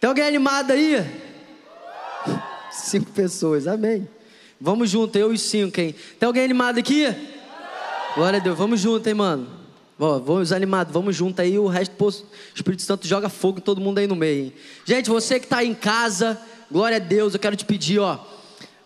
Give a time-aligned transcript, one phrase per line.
[0.00, 1.04] Tem alguém animado aí?
[2.72, 4.08] Cinco pessoas, amém.
[4.58, 5.94] Vamos junto, eu e cinco, hein?
[6.18, 7.14] Tem alguém animado aqui?
[8.14, 9.46] Glória a Deus, vamos junto, hein, mano?
[9.98, 12.14] Ó, vamos animados, vamos junto aí, o resto, pô, o
[12.54, 14.54] Espírito Santo joga fogo em todo mundo aí no meio, hein?
[14.86, 16.40] Gente, você que está aí em casa,
[16.72, 18.18] glória a Deus, eu quero te pedir, ó.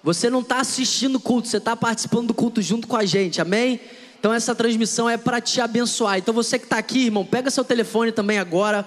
[0.02, 3.40] Você não está assistindo o culto, você está participando do culto junto com a gente,
[3.40, 3.80] amém?
[4.18, 6.18] Então essa transmissão é para te abençoar.
[6.18, 8.84] Então você que está aqui, irmão, pega seu telefone também agora,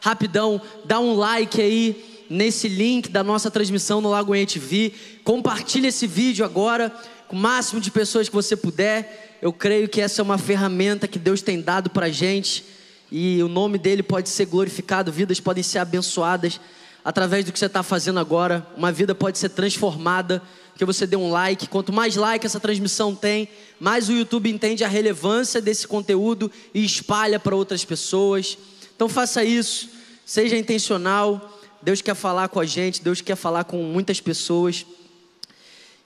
[0.00, 4.92] rapidão, dá um like aí nesse link da nossa transmissão no Lagoinha TV.
[5.24, 6.92] Compartilhe esse vídeo agora
[7.26, 9.38] com o máximo de pessoas que você puder.
[9.40, 12.64] Eu creio que essa é uma ferramenta que Deus tem dado para gente
[13.10, 16.60] e o nome dele pode ser glorificado, vidas podem ser abençoadas
[17.04, 18.66] através do que você está fazendo agora.
[18.76, 21.66] Uma vida pode ser transformada porque você deu um like.
[21.66, 23.48] Quanto mais like essa transmissão tem,
[23.80, 28.58] mais o YouTube entende a relevância desse conteúdo e espalha para outras pessoas.
[28.98, 29.90] Então faça isso,
[30.26, 31.56] seja intencional.
[31.80, 34.84] Deus quer falar com a gente, Deus quer falar com muitas pessoas.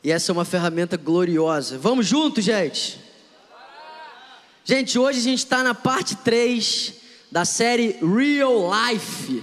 [0.05, 1.79] E essa é uma ferramenta gloriosa.
[1.79, 3.01] Vamos juntos, gente?
[4.63, 6.93] Gente, hoje a gente está na parte 3
[7.31, 9.43] da série Real Life.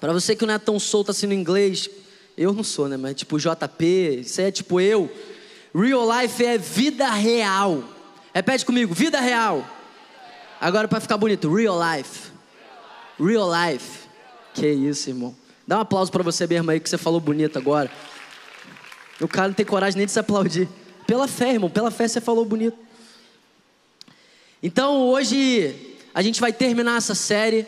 [0.00, 1.88] Para você que não é tão solto assim no inglês,
[2.36, 2.96] eu não sou, né?
[2.96, 5.08] Mas tipo JP, isso é tipo eu.
[5.72, 7.84] Real life é vida real.
[8.34, 9.64] Repete comigo, vida real.
[10.60, 12.30] Agora para ficar bonito, real life.
[13.18, 14.08] Real life.
[14.54, 15.34] Que isso, irmão.
[15.66, 17.90] Dá um aplauso para você mesmo aí que você falou bonito agora.
[19.20, 20.68] O cara não tem coragem nem de se aplaudir.
[21.06, 22.76] Pela fé, irmão, pela fé você falou bonito.
[24.62, 27.66] Então hoje a gente vai terminar essa série.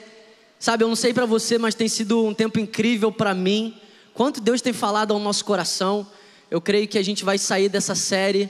[0.59, 3.79] Sabe, eu não sei para você, mas tem sido um tempo incrível para mim
[4.17, 6.07] Quanto Deus tem falado ao nosso coração,
[6.51, 8.49] eu creio que a gente vai sair dessa série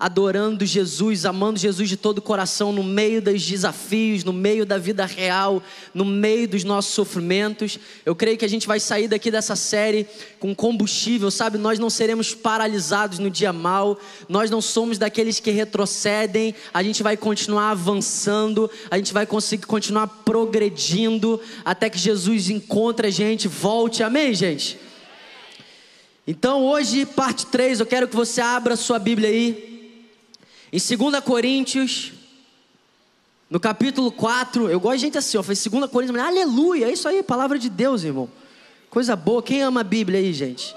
[0.00, 4.78] adorando Jesus, amando Jesus de todo o coração, no meio dos desafios, no meio da
[4.78, 7.78] vida real, no meio dos nossos sofrimentos.
[8.06, 10.06] Eu creio que a gente vai sair daqui dessa série
[10.38, 11.58] com combustível, sabe?
[11.58, 17.02] Nós não seremos paralisados no dia mal, nós não somos daqueles que retrocedem, a gente
[17.02, 23.46] vai continuar avançando, a gente vai conseguir continuar progredindo até que Jesus encontre a gente,
[23.46, 24.02] volte.
[24.02, 24.78] Amém, gente?
[26.26, 29.69] Então, hoje, parte 3, eu quero que você abra sua Bíblia aí.
[30.72, 32.12] Em 2 Coríntios,
[33.48, 36.92] no capítulo 4, eu gosto de gente assim, ó, faz 2 Coríntios, mas, aleluia, é
[36.92, 38.30] isso aí, palavra de Deus, irmão.
[38.88, 40.74] Coisa boa, quem ama a Bíblia aí, gente?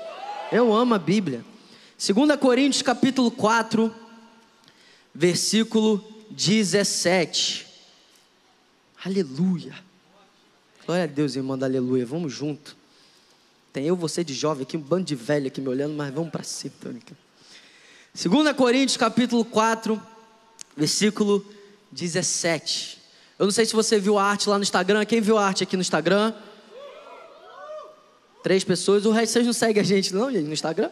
[0.51, 1.45] Eu amo a Bíblia.
[1.97, 3.93] 2 Coríntios, capítulo 4,
[5.13, 7.67] versículo 17.
[9.05, 9.75] Aleluia.
[10.85, 12.05] Glória a Deus, irmão, da aleluia.
[12.05, 12.75] Vamos junto.
[13.71, 16.31] Tem eu, você de jovem aqui, um bando de velho aqui me olhando, mas vamos
[16.31, 17.22] para cima, Tônica.
[18.15, 19.99] 2 Coríntios capítulo 4,
[20.77, 21.43] versículo
[21.91, 22.99] 17.
[23.39, 25.03] Eu não sei se você viu a arte lá no Instagram.
[25.03, 26.31] Quem viu a arte aqui no Instagram?
[28.43, 29.07] Três pessoas.
[29.07, 30.91] O resto vocês não seguem a gente, não, gente, no Instagram?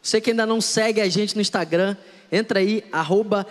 [0.00, 1.96] Você que ainda não segue a gente no Instagram,
[2.30, 3.44] entra aí, arroba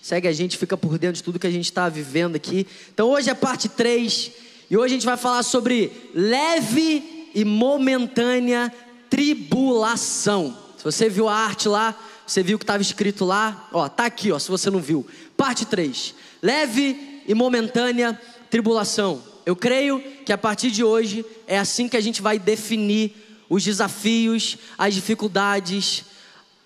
[0.00, 2.66] Segue a gente, fica por dentro de tudo que a gente está vivendo aqui.
[2.94, 4.30] Então hoje é parte 3
[4.70, 8.72] e hoje a gente vai falar sobre leve e momentânea
[9.10, 10.69] tribulação.
[10.80, 11.94] Se você viu a arte lá,
[12.26, 15.06] você viu o que estava escrito lá, ó, tá aqui, ó, se você não viu.
[15.36, 16.14] Parte 3.
[16.40, 18.18] Leve e momentânea
[18.48, 19.22] tribulação.
[19.44, 23.14] Eu creio que a partir de hoje é assim que a gente vai definir
[23.46, 26.02] os desafios, as dificuldades,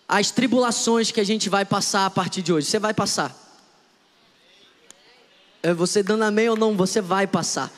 [0.09, 2.69] as tribulações que a gente vai passar a partir de hoje.
[2.69, 3.37] Você vai passar.
[5.61, 7.69] É você dando amém ou não, você vai passar.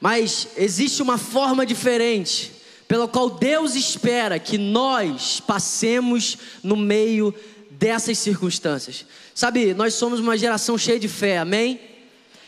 [0.00, 2.55] Mas existe uma forma diferente
[2.88, 7.34] pela qual Deus espera que nós passemos no meio
[7.70, 9.04] dessas circunstâncias.
[9.34, 11.80] Sabe, nós somos uma geração cheia de fé, amém?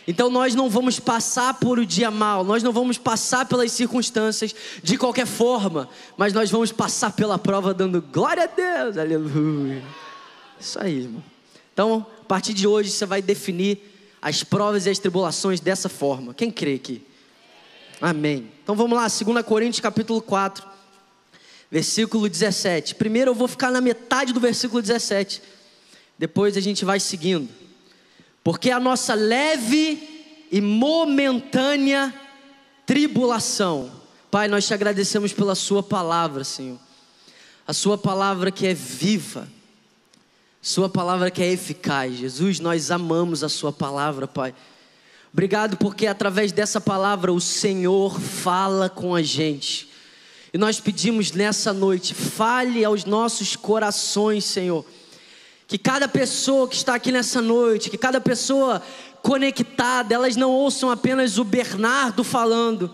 [0.06, 4.54] Então nós não vamos passar por o dia mal, nós não vamos passar pelas circunstâncias
[4.82, 9.82] de qualquer forma, mas nós vamos passar pela prova dando glória a Deus, aleluia.
[10.58, 11.22] Isso aí, irmão.
[11.74, 13.78] Então, a partir de hoje você vai definir
[14.20, 16.32] as provas e as tribulações dessa forma.
[16.32, 17.02] Quem crê aqui?
[18.00, 18.50] Amém.
[18.62, 20.64] Então vamos lá, 2 Coríntios capítulo 4,
[21.70, 22.94] versículo 17.
[22.94, 25.42] Primeiro eu vou ficar na metade do versículo 17.
[26.16, 27.48] Depois a gente vai seguindo.
[28.44, 32.14] Porque a nossa leve e momentânea
[32.86, 33.90] tribulação.
[34.30, 36.78] Pai, nós te agradecemos pela sua palavra, Senhor.
[37.66, 39.48] A sua palavra que é viva.
[40.62, 42.14] Sua palavra que é eficaz.
[42.14, 44.54] Jesus, nós amamos a sua palavra, Pai.
[45.38, 49.88] Obrigado porque através dessa palavra o Senhor fala com a gente.
[50.52, 54.84] E nós pedimos nessa noite, fale aos nossos corações, Senhor.
[55.68, 58.82] Que cada pessoa que está aqui nessa noite, que cada pessoa
[59.22, 62.92] conectada, elas não ouçam apenas o Bernardo falando,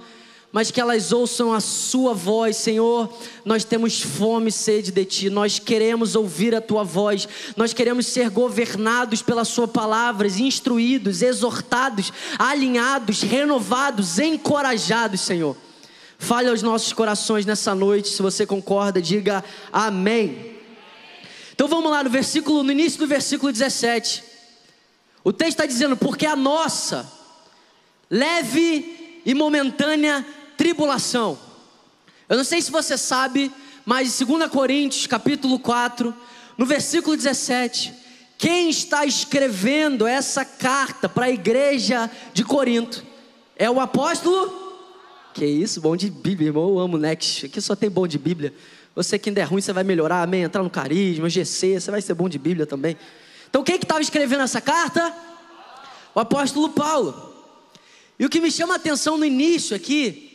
[0.54, 3.12] mas que elas ouçam a Sua voz, Senhor.
[3.44, 8.06] Nós temos fome e sede de Ti, nós queremos ouvir a Tua voz, nós queremos
[8.06, 15.56] ser governados pela Sua palavra, instruídos, exortados, alinhados, renovados, encorajados, Senhor.
[16.18, 19.42] Fale aos nossos corações nessa noite, se você concorda, diga
[19.72, 20.54] amém.
[21.52, 24.22] Então vamos lá no versículo, no início do versículo 17.
[25.24, 27.12] O texto está dizendo: porque a nossa
[28.08, 30.24] leve e momentânea
[30.56, 31.38] tribulação.
[32.28, 33.52] Eu não sei se você sabe,
[33.84, 36.14] mas em 2 Coríntios, capítulo 4,
[36.56, 37.92] no versículo 17,
[38.38, 43.04] quem está escrevendo essa carta para a igreja de Corinto
[43.56, 44.62] é o apóstolo.
[45.32, 46.68] Que isso, bom de Bíblia, irmão.
[46.68, 47.46] Eu amo Next.
[47.46, 48.54] Aqui só tem bom de Bíblia.
[48.94, 50.42] Você que ainda é ruim, você vai melhorar, amém?
[50.42, 52.96] Entrar no carisma, GC, você vai ser bom de Bíblia também.
[53.50, 55.14] Então, quem que estava escrevendo essa carta?
[56.14, 57.34] O apóstolo Paulo.
[58.18, 60.33] E o que me chama a atenção no início aqui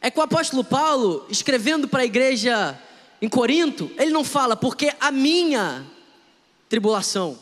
[0.00, 2.78] é que o apóstolo Paulo, escrevendo para a igreja
[3.20, 5.86] em Corinto, ele não fala porque a minha
[6.68, 7.38] tribulação.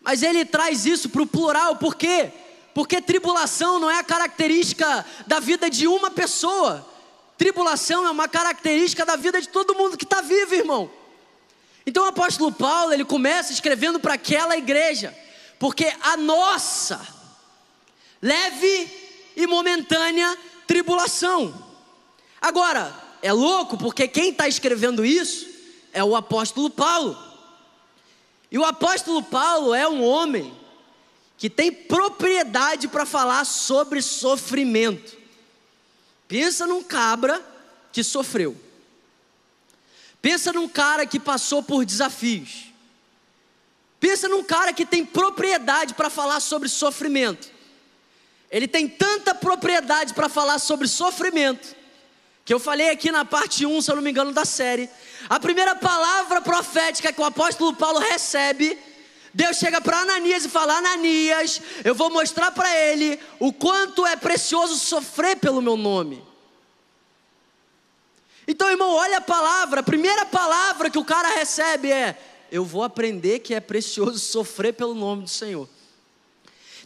[0.00, 2.30] Mas ele traz isso para o plural, por quê?
[2.74, 6.86] Porque tribulação não é a característica da vida de uma pessoa.
[7.36, 10.90] Tribulação é uma característica da vida de todo mundo que está vivo, irmão.
[11.84, 15.16] Então o apóstolo Paulo, ele começa escrevendo para aquela igreja,
[15.58, 17.00] porque a nossa
[18.22, 18.88] leve
[19.34, 20.36] e momentânea
[20.70, 21.52] tribulação.
[22.40, 25.48] Agora, é louco porque quem está escrevendo isso
[25.92, 27.18] é o apóstolo Paulo.
[28.52, 30.56] E o apóstolo Paulo é um homem
[31.36, 35.16] que tem propriedade para falar sobre sofrimento.
[36.28, 37.44] Pensa num cabra
[37.92, 38.56] que sofreu.
[40.22, 42.66] Pensa num cara que passou por desafios.
[43.98, 47.58] Pensa num cara que tem propriedade para falar sobre sofrimento.
[48.50, 51.76] Ele tem tanta propriedade para falar sobre sofrimento,
[52.44, 54.90] que eu falei aqui na parte 1, se eu não me engano, da série.
[55.28, 58.76] A primeira palavra profética que o apóstolo Paulo recebe,
[59.32, 64.16] Deus chega para Ananias e fala: Ananias, eu vou mostrar para ele o quanto é
[64.16, 66.24] precioso sofrer pelo meu nome.
[68.48, 72.18] Então, irmão, olha a palavra, a primeira palavra que o cara recebe é:
[72.50, 75.68] Eu vou aprender que é precioso sofrer pelo nome do Senhor.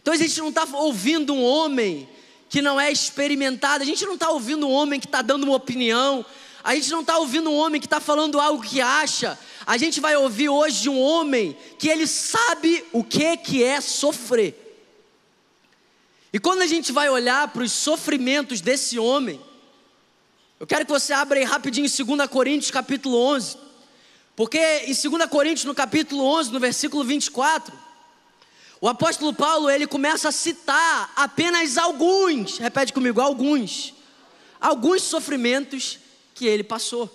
[0.05, 2.07] Então a gente não está ouvindo um homem
[2.47, 5.55] que não é experimentado, a gente não está ouvindo um homem que está dando uma
[5.55, 6.23] opinião,
[6.63, 9.35] a gente não está ouvindo um homem que está falando algo que acha,
[9.65, 14.85] a gente vai ouvir hoje um homem que ele sabe o que, que é sofrer.
[16.31, 19.41] E quando a gente vai olhar para os sofrimentos desse homem,
[20.59, 23.57] eu quero que você abra aí rapidinho em 2 Coríntios capítulo 11,
[24.35, 27.84] porque em 2 Coríntios no capítulo 11, no versículo 24,
[28.81, 33.93] o apóstolo Paulo, ele começa a citar apenas alguns, repete comigo, alguns,
[34.59, 35.99] alguns sofrimentos
[36.33, 37.09] que ele passou.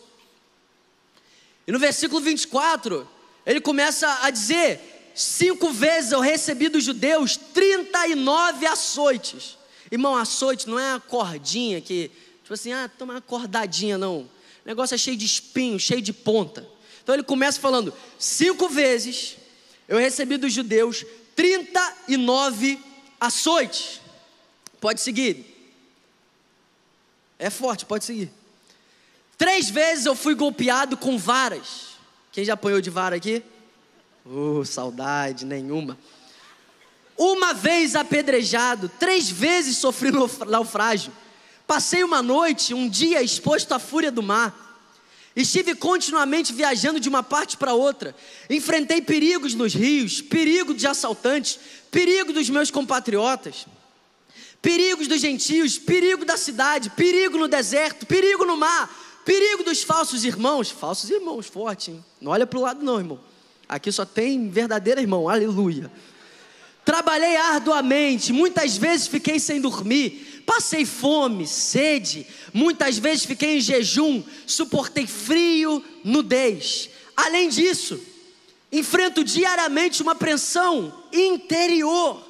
[1.66, 3.06] E no versículo 24,
[3.44, 9.58] ele começa a dizer: cinco vezes eu recebi dos judeus 39 açoites.
[9.90, 12.10] Irmão, açoite não é a cordinha que,
[12.42, 14.20] tipo assim, ah, toma uma cordadinha, não.
[14.20, 14.28] O
[14.64, 16.66] negócio é cheio de espinho, cheio de ponta.
[17.02, 19.36] Então ele começa falando: cinco vezes
[19.88, 21.04] eu recebi dos judeus
[21.40, 22.78] 39
[23.18, 23.98] açoites.
[24.78, 25.46] Pode seguir.
[27.38, 28.30] É forte, pode seguir.
[29.38, 31.96] Três vezes eu fui golpeado com varas.
[32.30, 33.42] Quem já apanhou de vara aqui?
[34.26, 35.98] Uh, saudade nenhuma.
[37.16, 40.10] Uma vez apedrejado, três vezes sofri
[40.46, 41.10] naufrágio.
[41.66, 44.69] Passei uma noite, um dia exposto à fúria do mar.
[45.34, 48.14] Estive continuamente viajando de uma parte para outra.
[48.48, 51.58] Enfrentei perigos nos rios, perigo de assaltantes,
[51.90, 53.66] perigo dos meus compatriotas,
[54.60, 58.90] perigos dos gentios, perigo da cidade, perigo no deserto, perigo no mar,
[59.24, 60.70] perigo dos falsos irmãos.
[60.70, 62.04] Falsos irmãos, forte, hein?
[62.20, 63.20] Não olha para o lado, não, irmão.
[63.68, 65.90] Aqui só tem verdadeiro irmão, aleluia.
[66.84, 74.20] Trabalhei arduamente, muitas vezes fiquei sem dormir Passei fome, sede, muitas vezes fiquei em jejum,
[74.44, 76.90] suportei frio, nudez.
[77.16, 78.00] Além disso,
[78.72, 82.20] enfrento diariamente uma pressão interior,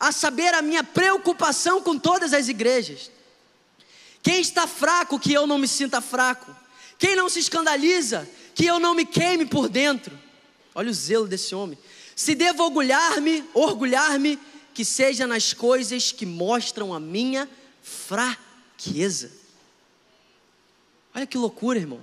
[0.00, 3.08] a saber, a minha preocupação com todas as igrejas.
[4.20, 6.52] Quem está fraco, que eu não me sinta fraco.
[6.98, 10.18] Quem não se escandaliza, que eu não me queime por dentro.
[10.74, 11.78] Olha o zelo desse homem.
[12.16, 14.40] Se devo orgulhar-me, orgulhar-me,
[14.74, 17.48] que seja nas coisas que mostram a minha
[17.82, 19.30] fraqueza.
[21.14, 22.00] Olha que loucura, irmão.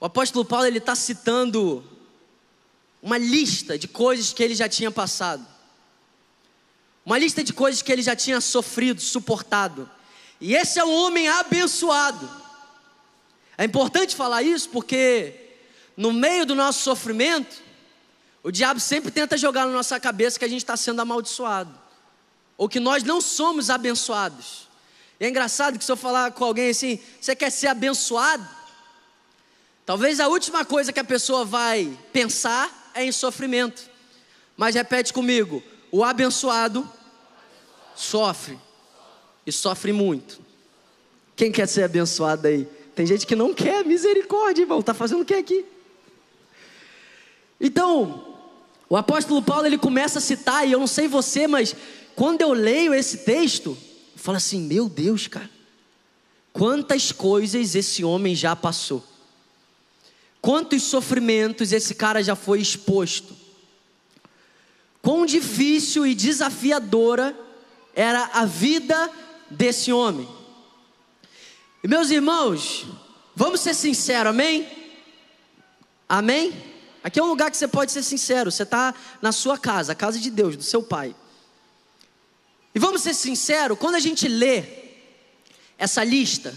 [0.00, 1.84] O apóstolo Paulo ele está citando
[3.02, 5.46] uma lista de coisas que ele já tinha passado.
[7.04, 9.90] Uma lista de coisas que ele já tinha sofrido, suportado.
[10.40, 12.28] E esse é um homem abençoado.
[13.58, 15.34] É importante falar isso porque
[15.96, 17.62] no meio do nosso sofrimento,
[18.42, 21.72] o diabo sempre tenta jogar na nossa cabeça que a gente está sendo amaldiçoado,
[22.56, 24.68] ou que nós não somos abençoados.
[25.18, 28.46] E é engraçado que se eu falar com alguém assim, você quer ser abençoado?
[29.84, 33.90] Talvez a última coisa que a pessoa vai pensar é em sofrimento.
[34.56, 36.88] Mas repete comigo: o abençoado
[37.94, 38.58] sofre
[39.46, 40.40] e sofre muito.
[41.34, 42.64] Quem quer ser abençoado aí?
[42.94, 45.64] Tem gente que não quer, misericórdia, irmão, tá fazendo o que aqui?
[47.60, 48.36] Então,
[48.88, 51.74] o apóstolo Paulo ele começa a citar, e eu não sei você, mas
[52.14, 53.76] quando eu leio esse texto,
[54.12, 55.50] eu falo assim: meu Deus, cara,
[56.52, 59.04] quantas coisas esse homem já passou,
[60.40, 63.34] quantos sofrimentos esse cara já foi exposto,
[65.00, 67.36] quão difícil e desafiadora
[67.94, 69.10] era a vida
[69.50, 70.28] desse homem.
[71.82, 72.86] E meus irmãos,
[73.34, 74.68] vamos ser sinceros, amém?
[76.08, 76.52] Amém?
[77.02, 78.50] Aqui é um lugar que você pode ser sincero.
[78.50, 81.16] Você está na sua casa, a casa de Deus, do seu pai.
[82.74, 84.64] E vamos ser sinceros, quando a gente lê
[85.76, 86.56] essa lista,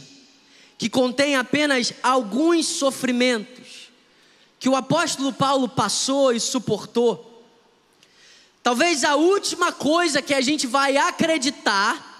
[0.78, 3.90] que contém apenas alguns sofrimentos
[4.60, 7.44] que o apóstolo Paulo passou e suportou,
[8.64, 12.14] talvez a última coisa que a gente vai acreditar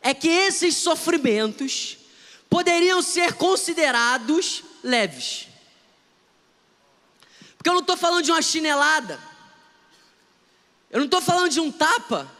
[0.00, 1.96] é que esses sofrimentos
[2.50, 5.48] poderiam ser considerados leves.
[7.56, 9.18] Porque eu não estou falando de uma chinelada.
[10.90, 12.30] Eu não estou falando de um tapa.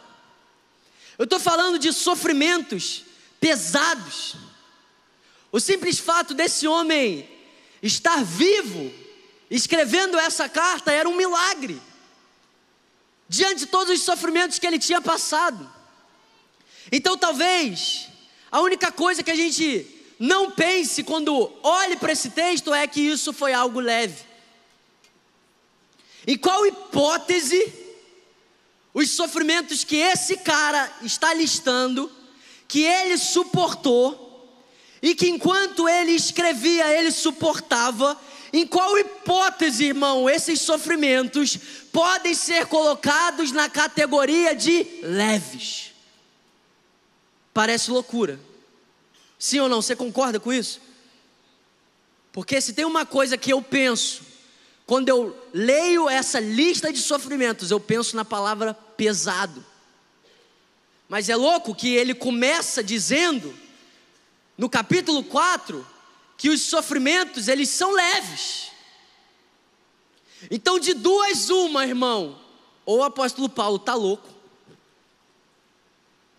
[1.17, 3.03] Eu estou falando de sofrimentos
[3.39, 4.35] pesados.
[5.51, 7.29] O simples fato desse homem
[7.81, 8.91] estar vivo,
[9.49, 11.81] escrevendo essa carta, era um milagre.
[13.29, 15.71] Diante de todos os sofrimentos que ele tinha passado.
[16.91, 18.07] Então, talvez,
[18.51, 19.87] a única coisa que a gente
[20.19, 24.23] não pense quando olhe para esse texto é que isso foi algo leve.
[26.27, 27.84] Em qual hipótese
[28.95, 32.09] os sofrimentos que esse cara está listando,
[32.65, 34.23] que ele suportou,
[35.01, 38.17] e que enquanto ele escrevia, ele suportava,
[38.53, 41.59] em qual hipótese, irmão, esses sofrimentos
[41.91, 45.91] podem ser colocados na categoria de leves?
[47.53, 48.39] Parece loucura.
[49.37, 49.81] Sim ou não?
[49.81, 50.79] Você concorda com isso?
[52.31, 54.21] Porque se tem uma coisa que eu penso,
[54.85, 59.63] quando eu leio essa lista de sofrimentos, eu penso na palavra pesado.
[61.07, 63.55] Mas é louco que ele começa dizendo,
[64.57, 65.85] no capítulo 4,
[66.37, 68.71] que os sofrimentos, eles são leves.
[70.49, 72.39] Então, de duas, uma, irmão,
[72.85, 74.29] ou o apóstolo Paulo está louco,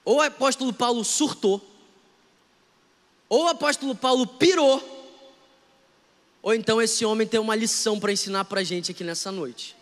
[0.05, 1.65] ou o apóstolo Paulo surtou,
[3.29, 4.95] ou o apóstolo Paulo pirou,
[6.43, 9.77] ou então esse homem tem uma lição para ensinar para a gente aqui nessa noite.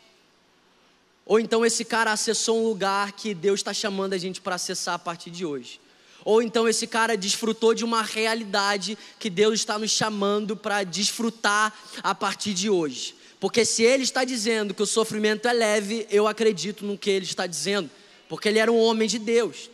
[1.27, 4.95] Ou então esse cara acessou um lugar que Deus está chamando a gente para acessar
[4.95, 5.81] a partir de hoje.
[6.25, 11.75] Ou então esse cara desfrutou de uma realidade que Deus está nos chamando para desfrutar
[12.03, 13.15] a partir de hoje.
[13.41, 17.27] Porque se ele está dizendo que o sofrimento é leve, eu acredito no que ele
[17.27, 17.91] está dizendo.
[18.29, 19.71] Porque ele era um homem de Deus.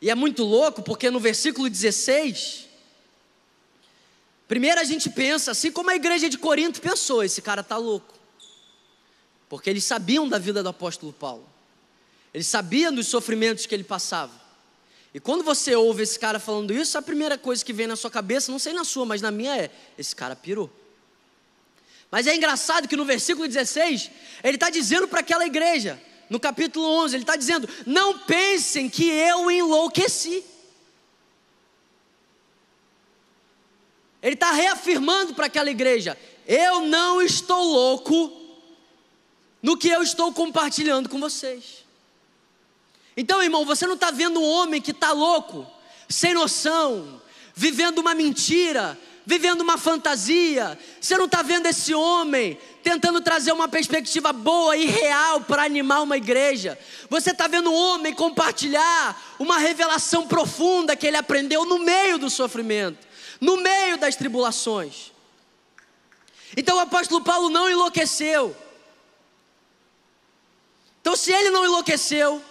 [0.00, 2.70] E é muito louco porque no versículo 16,
[4.50, 8.19] Primeiro a gente pensa, assim como a igreja de Corinto pensou, esse cara está louco.
[9.50, 11.44] Porque eles sabiam da vida do apóstolo Paulo.
[12.32, 14.32] Eles sabiam dos sofrimentos que ele passava.
[15.12, 18.12] E quando você ouve esse cara falando isso, a primeira coisa que vem na sua
[18.12, 20.70] cabeça, não sei na sua, mas na minha é: esse cara pirou.
[22.12, 24.08] Mas é engraçado que no versículo 16,
[24.44, 29.10] ele está dizendo para aquela igreja, no capítulo 11, ele está dizendo: Não pensem que
[29.10, 30.44] eu enlouqueci.
[34.22, 36.16] Ele está reafirmando para aquela igreja:
[36.46, 38.39] eu não estou louco
[39.62, 41.84] no que eu estou compartilhando com vocês.
[43.16, 45.66] Então, irmão, você não está vendo um homem que está louco,
[46.08, 47.20] sem noção,
[47.54, 50.78] vivendo uma mentira, vivendo uma fantasia.
[51.00, 56.02] Você não está vendo esse homem tentando trazer uma perspectiva boa e real para animar
[56.02, 56.78] uma igreja.
[57.08, 62.30] Você está vendo um homem compartilhar uma revelação profunda que ele aprendeu no meio do
[62.30, 65.10] sofrimento no meio das tribulações.
[66.56, 68.54] Então o apóstolo Paulo não enlouqueceu.
[71.00, 72.42] Então, se ele não enlouqueceu,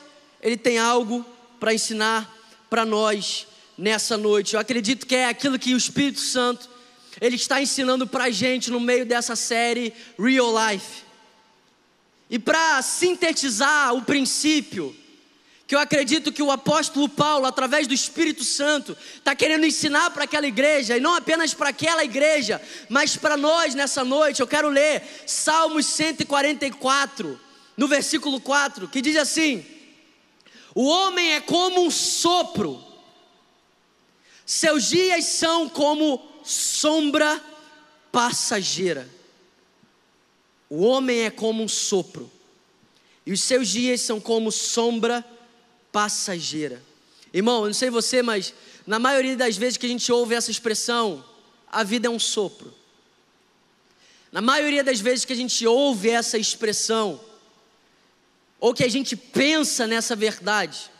[0.42, 1.26] ele tem algo
[1.60, 2.36] para ensinar
[2.70, 4.54] para nós nessa noite.
[4.54, 6.70] Eu acredito que é aquilo que o Espírito Santo
[7.22, 11.04] ele está ensinando para a gente no meio dessa série Real Life.
[12.30, 14.96] E para sintetizar o princípio,
[15.66, 20.24] que eu acredito que o apóstolo Paulo, através do Espírito Santo, está querendo ensinar para
[20.24, 24.70] aquela igreja, e não apenas para aquela igreja, mas para nós nessa noite, eu quero
[24.70, 27.40] ler Salmos 144,
[27.80, 29.66] no versículo 4, que diz assim:
[30.76, 32.84] O homem é como um sopro,
[34.46, 37.42] seus dias são como sombra
[38.12, 39.10] passageira.
[40.70, 42.30] O homem é como um sopro,
[43.26, 45.26] e os seus dias são como sombra
[45.90, 46.84] passageira.
[47.34, 48.54] Irmão, eu não sei você, mas
[48.86, 51.24] na maioria das vezes que a gente ouve essa expressão,
[51.72, 52.74] a vida é um sopro.
[54.34, 57.29] Na maioria das vezes que a gente ouve essa expressão,
[58.60, 60.92] ou que a gente pensa nessa verdade,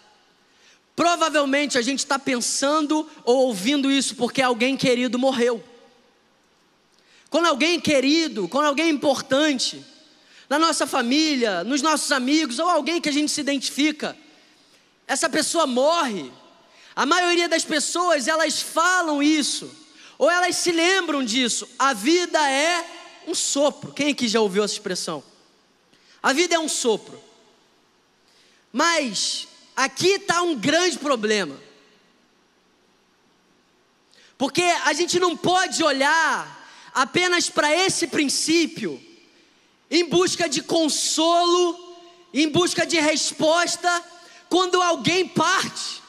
[0.96, 5.64] provavelmente a gente está pensando ou ouvindo isso porque alguém querido morreu.
[7.30, 9.86] Quando alguém querido, quando alguém importante,
[10.50, 14.18] na nossa família, nos nossos amigos, ou alguém que a gente se identifica,
[15.08, 16.32] essa pessoa morre.
[16.96, 19.72] A maioria das pessoas, elas falam isso,
[20.18, 21.70] ou elas se lembram disso.
[21.78, 22.86] A vida é
[23.28, 23.94] um sopro.
[23.94, 25.24] Quem aqui já ouviu essa expressão?
[26.22, 27.29] A vida é um sopro.
[28.72, 31.60] Mas aqui está um grande problema.
[34.38, 36.58] Porque a gente não pode olhar
[36.94, 39.02] apenas para esse princípio,
[39.92, 41.98] em busca de consolo,
[42.34, 44.04] em busca de resposta,
[44.48, 46.02] quando alguém parte,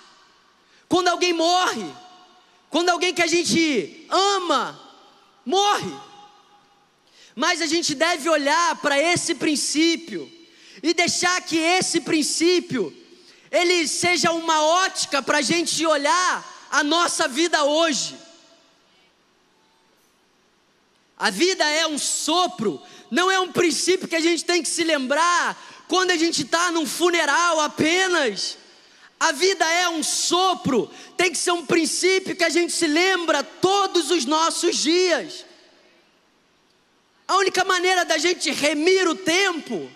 [0.88, 1.86] quando alguém morre,
[2.68, 4.80] quando alguém que a gente ama
[5.44, 5.92] morre.
[7.34, 10.30] Mas a gente deve olhar para esse princípio
[10.82, 12.96] e deixar que esse princípio
[13.50, 18.16] ele seja uma ótica para a gente olhar a nossa vida hoje.
[21.18, 24.84] A vida é um sopro, não é um princípio que a gente tem que se
[24.84, 28.56] lembrar quando a gente está num funeral apenas.
[29.18, 33.42] A vida é um sopro, tem que ser um princípio que a gente se lembra
[33.42, 35.44] todos os nossos dias.
[37.28, 39.90] A única maneira da gente remir o tempo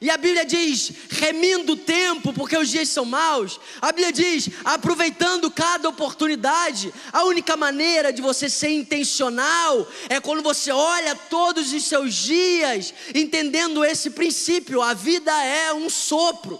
[0.00, 3.60] e a Bíblia diz, remindo o tempo, porque os dias são maus.
[3.82, 6.90] A Bíblia diz, aproveitando cada oportunidade.
[7.12, 12.94] A única maneira de você ser intencional é quando você olha todos os seus dias,
[13.14, 16.58] entendendo esse princípio: a vida é um sopro.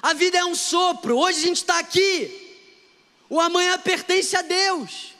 [0.00, 1.18] A vida é um sopro.
[1.18, 2.56] Hoje a gente está aqui.
[3.28, 5.11] O amanhã pertence a Deus.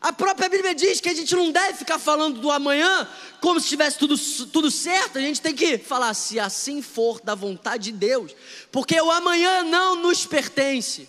[0.00, 3.08] A própria Bíblia diz que a gente não deve ficar falando do amanhã
[3.40, 7.34] como se estivesse tudo, tudo certo, a gente tem que falar, se assim for da
[7.34, 8.34] vontade de Deus,
[8.70, 11.08] porque o amanhã não nos pertence,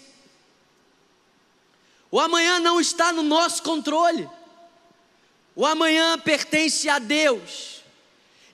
[2.09, 4.27] o amanhã não está no nosso controle,
[5.55, 7.83] o amanhã pertence a Deus,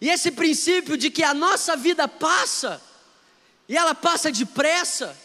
[0.02, 2.82] e esse princípio de que a nossa vida passa,
[3.70, 5.18] e ela passa depressa,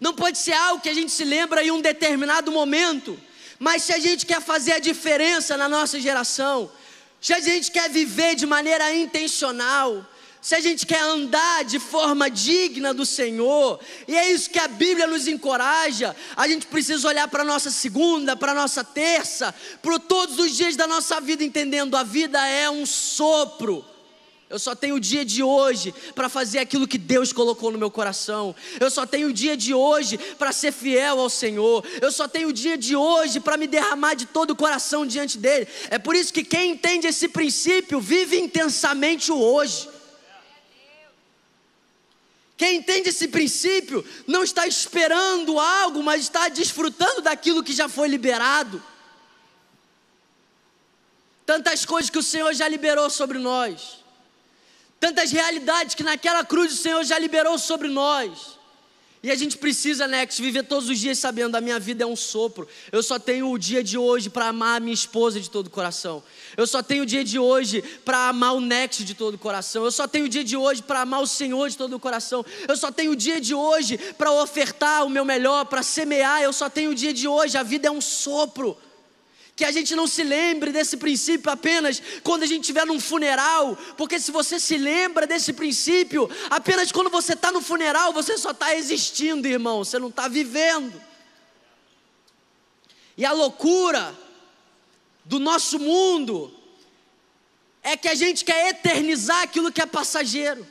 [0.00, 3.18] não pode ser algo que a gente se lembra em um determinado momento,
[3.62, 6.68] mas se a gente quer fazer a diferença na nossa geração,
[7.20, 10.04] se a gente quer viver de maneira intencional,
[10.40, 14.66] se a gente quer andar de forma digna do Senhor, e é isso que a
[14.66, 19.54] Bíblia nos encoraja, a gente precisa olhar para a nossa segunda, para a nossa terça,
[19.80, 23.91] para todos os dias da nossa vida, entendendo a vida é um sopro.
[24.52, 27.90] Eu só tenho o dia de hoje para fazer aquilo que Deus colocou no meu
[27.90, 28.54] coração.
[28.78, 31.82] Eu só tenho o dia de hoje para ser fiel ao Senhor.
[32.02, 35.38] Eu só tenho o dia de hoje para me derramar de todo o coração diante
[35.38, 35.66] dele.
[35.88, 39.88] É por isso que quem entende esse princípio vive intensamente o hoje.
[42.54, 48.06] Quem entende esse princípio não está esperando algo, mas está desfrutando daquilo que já foi
[48.06, 48.82] liberado.
[51.46, 54.01] Tantas coisas que o Senhor já liberou sobre nós
[55.02, 58.56] tantas realidades que naquela cruz o Senhor já liberou sobre nós.
[59.20, 62.14] E a gente precisa, Nex, viver todos os dias sabendo: a minha vida é um
[62.14, 62.68] sopro.
[62.92, 65.70] Eu só tenho o dia de hoje para amar a minha esposa de todo o
[65.70, 66.22] coração.
[66.56, 69.84] Eu só tenho o dia de hoje para amar o Nex de todo o coração.
[69.84, 72.44] Eu só tenho o dia de hoje para amar o Senhor de todo o coração.
[72.68, 76.42] Eu só tenho o dia de hoje para ofertar o meu melhor, para semear.
[76.42, 77.58] Eu só tenho o dia de hoje.
[77.58, 78.78] A vida é um sopro.
[79.62, 83.78] Que a gente não se lembre desse princípio apenas quando a gente estiver num funeral,
[83.96, 88.50] porque se você se lembra desse princípio apenas quando você está no funeral, você só
[88.50, 91.00] está existindo, irmão, você não está vivendo.
[93.16, 94.12] E a loucura
[95.24, 96.52] do nosso mundo
[97.84, 100.66] é que a gente quer eternizar aquilo que é passageiro.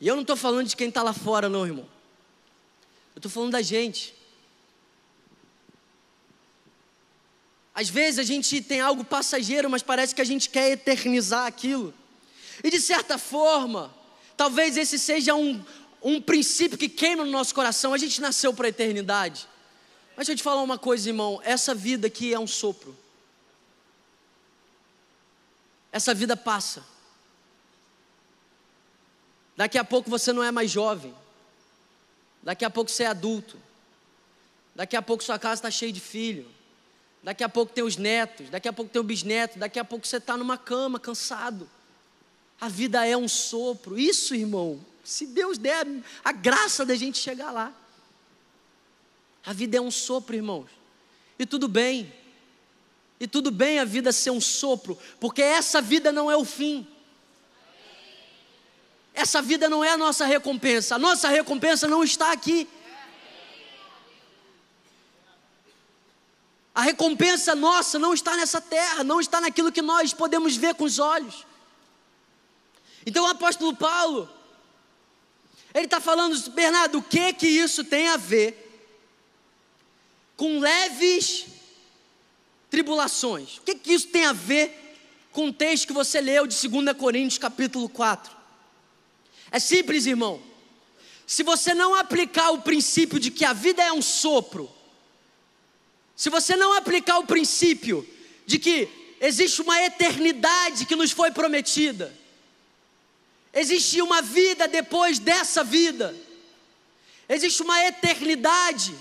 [0.00, 1.88] E eu não estou falando de quem está lá fora, não, irmão.
[3.12, 4.15] Eu estou falando da gente.
[7.76, 11.92] Às vezes a gente tem algo passageiro, mas parece que a gente quer eternizar aquilo.
[12.64, 13.94] E de certa forma,
[14.34, 15.62] talvez esse seja um,
[16.02, 17.92] um princípio que queima no nosso coração.
[17.92, 19.46] A gente nasceu para a eternidade.
[20.16, 21.38] Mas deixa eu te falar uma coisa, irmão.
[21.44, 22.96] Essa vida aqui é um sopro.
[25.92, 26.82] Essa vida passa.
[29.54, 31.14] Daqui a pouco você não é mais jovem.
[32.42, 33.60] Daqui a pouco você é adulto.
[34.74, 36.55] Daqui a pouco sua casa está cheia de filho.
[37.26, 38.48] Daqui a pouco tem os netos.
[38.50, 39.58] Daqui a pouco tem o bisneto.
[39.58, 41.68] Daqui a pouco você está numa cama, cansado.
[42.60, 43.98] A vida é um sopro.
[43.98, 45.84] Isso, irmão, se Deus der
[46.24, 47.72] a graça da gente chegar lá.
[49.44, 50.68] A vida é um sopro, irmãos.
[51.36, 52.12] E tudo bem.
[53.18, 56.86] E tudo bem a vida ser um sopro, porque essa vida não é o fim.
[59.12, 60.94] Essa vida não é a nossa recompensa.
[60.94, 62.68] A nossa recompensa não está aqui.
[66.76, 70.84] A recompensa nossa não está nessa terra, não está naquilo que nós podemos ver com
[70.84, 71.46] os olhos.
[73.06, 74.28] Então o apóstolo Paulo,
[75.72, 78.62] ele está falando, Bernardo, o que que isso tem a ver
[80.36, 81.46] com leves
[82.68, 83.56] tribulações.
[83.56, 84.98] O que, que isso tem a ver
[85.32, 88.36] com o texto que você leu de 2 Coríntios, capítulo 4?
[89.50, 90.42] É simples, irmão.
[91.26, 94.75] Se você não aplicar o princípio de que a vida é um sopro,
[96.16, 98.08] se você não aplicar o princípio
[98.46, 98.88] de que
[99.20, 102.12] existe uma eternidade que nos foi prometida,
[103.52, 106.14] existe uma vida depois dessa vida,
[107.28, 108.94] existe uma eternidade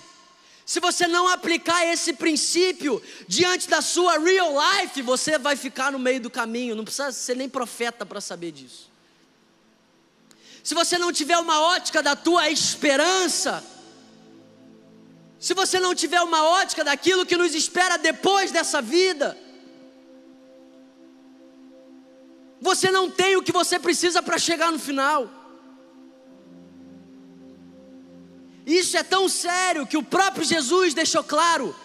[0.66, 6.00] se você não aplicar esse princípio diante da sua real life, você vai ficar no
[6.00, 6.76] meio do caminho.
[6.76, 8.90] Não precisa ser nem profeta para saber disso.
[10.64, 13.64] Se você não tiver uma ótica da tua esperança,
[15.46, 19.38] se você não tiver uma ótica daquilo que nos espera depois dessa vida,
[22.60, 25.30] você não tem o que você precisa para chegar no final.
[28.66, 31.76] Isso é tão sério que o próprio Jesus deixou claro: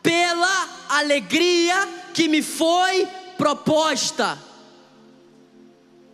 [0.00, 1.74] pela alegria
[2.14, 4.38] que me foi proposta,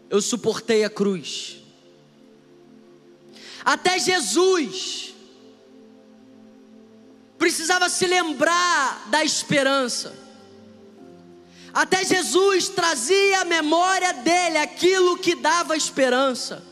[0.09, 1.59] eu suportei a cruz.
[3.63, 5.15] Até Jesus
[7.39, 10.15] precisava se lembrar da esperança.
[11.73, 16.63] Até Jesus trazia à memória dele aquilo que dava esperança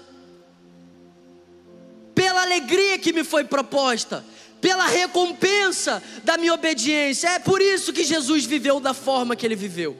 [2.14, 4.24] pela alegria que me foi proposta,
[4.60, 7.28] pela recompensa da minha obediência.
[7.28, 9.96] É por isso que Jesus viveu da forma que ele viveu.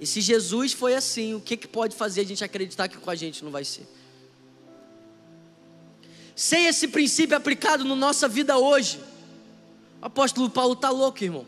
[0.00, 3.10] E se Jesus foi assim, o que, que pode fazer a gente acreditar que com
[3.10, 3.86] a gente não vai ser?
[6.42, 8.98] Sem esse princípio aplicado na nossa vida hoje,
[10.00, 11.46] o apóstolo Paulo está louco, irmão,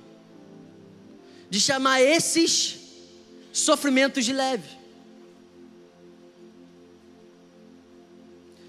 [1.50, 2.78] de chamar esses
[3.52, 4.68] sofrimentos de leve.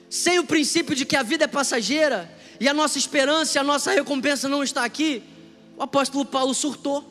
[0.09, 3.63] sem o princípio de que a vida é passageira e a nossa esperança e a
[3.63, 5.21] nossa recompensa não está aqui,
[5.77, 7.07] o apóstolo Paulo surtou.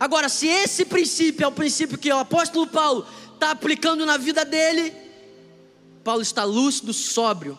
[0.00, 4.44] Agora, se esse princípio é o princípio que o apóstolo Paulo está aplicando na vida
[4.44, 4.92] dele,
[6.02, 7.56] Paulo está lúcido, sóbrio,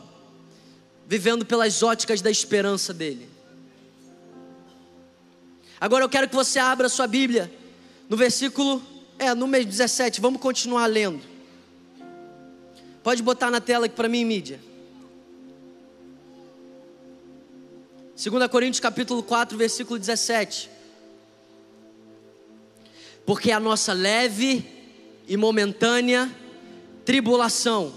[1.07, 3.29] vivendo pelas óticas da esperança dele.
[5.79, 7.51] Agora eu quero que você abra sua Bíblia
[8.09, 8.81] no versículo
[9.19, 11.21] é, no mês 17, vamos continuar lendo.
[13.03, 14.59] Pode botar na tela aqui para mim, mídia.
[18.15, 20.69] 2 Coríntios capítulo 4, versículo 17.
[23.25, 24.76] Porque a nossa leve
[25.27, 26.31] e momentânea
[27.05, 27.93] tribulação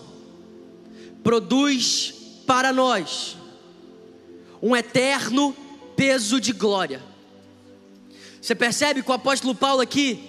[1.23, 2.15] produz
[2.47, 3.37] para nós
[4.63, 5.55] um eterno
[5.97, 7.03] peso de glória.
[8.41, 10.27] Você percebe que o apóstolo Paulo aqui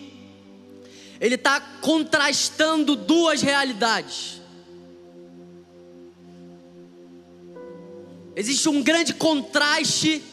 [1.19, 4.41] ele está contrastando duas realidades.
[8.35, 10.23] Existe um grande contraste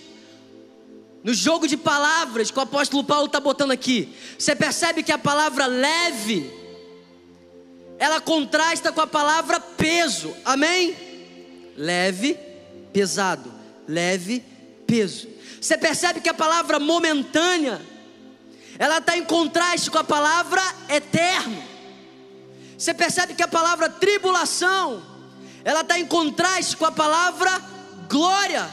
[1.22, 4.14] no jogo de palavras que o apóstolo Paulo está botando aqui.
[4.38, 6.50] Você percebe que a palavra leve,
[7.98, 10.96] ela contrasta com a palavra peso, amém?
[11.76, 12.38] Leve,
[12.92, 13.52] pesado,
[13.86, 14.44] leve,
[14.86, 15.28] peso.
[15.60, 17.80] Você percebe que a palavra momentânea,
[18.78, 21.62] ela está em contraste com a palavra eterno.
[22.76, 25.02] Você percebe que a palavra tribulação,
[25.64, 27.50] ela está em contraste com a palavra
[28.08, 28.68] glória.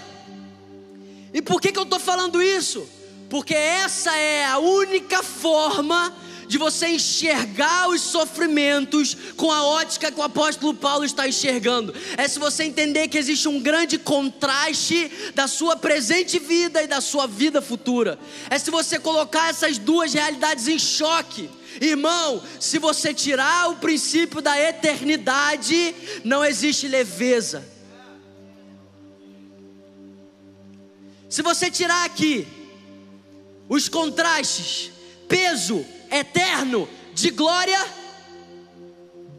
[1.34, 2.88] E por que, que eu estou falando isso?
[3.28, 6.16] Porque essa é a única forma
[6.48, 11.94] de você enxergar os sofrimentos com a ótica que o apóstolo Paulo está enxergando.
[12.18, 17.02] É se você entender que existe um grande contraste da sua presente vida e da
[17.02, 18.20] sua vida futura.
[18.50, 21.50] É se você colocar essas duas realidades em choque.
[21.82, 27.66] Irmão, se você tirar o princípio da eternidade, não existe leveza.
[31.30, 32.48] Se você tirar aqui
[33.68, 34.92] os contrastes,
[35.28, 37.80] peso eterno de glória,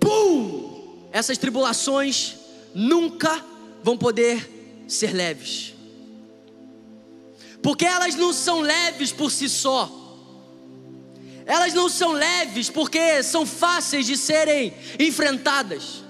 [0.00, 1.08] bum!
[1.12, 2.36] Essas tribulações
[2.74, 3.44] nunca
[3.82, 5.74] vão poder ser leves.
[7.62, 9.90] Porque elas não são leves por si só.
[11.44, 16.04] Elas não são leves porque são fáceis de serem enfrentadas.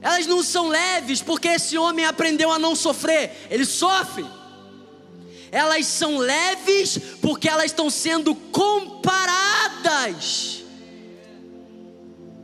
[0.00, 4.24] Elas não são leves porque esse homem aprendeu a não sofrer, ele sofre.
[5.54, 9.14] Elas são leves porque elas estão sendo comparadas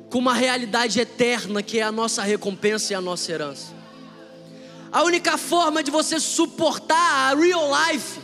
[0.09, 3.75] com uma realidade eterna que é a nossa recompensa e a nossa herança.
[4.93, 8.21] A única forma de você suportar a real life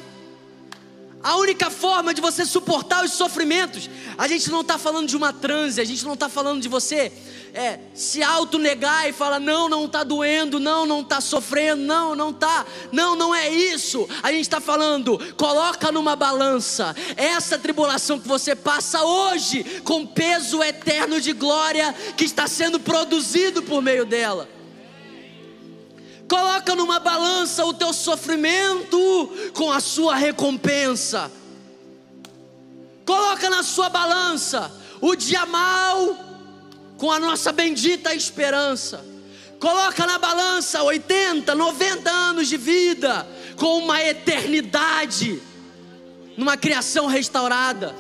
[1.27, 5.33] a única forma de você suportar os sofrimentos, a gente não está falando de uma
[5.33, 7.13] transe, a gente não está falando de você
[7.53, 12.31] é, se autonegar e falar: não, não está doendo, não, não está sofrendo, não, não
[12.31, 14.09] está, não, não é isso.
[14.23, 20.63] A gente está falando, coloca numa balança essa tribulação que você passa hoje, com peso
[20.63, 24.56] eterno de glória que está sendo produzido por meio dela.
[26.29, 31.31] Coloca numa balança o teu sofrimento com a sua recompensa.
[33.05, 36.17] Coloca na sua balança o dia mal
[36.99, 39.05] com a nossa bendita esperança.
[39.61, 45.41] Coloca na balança 80, 90 anos de vida com uma eternidade
[46.37, 47.95] numa criação restaurada.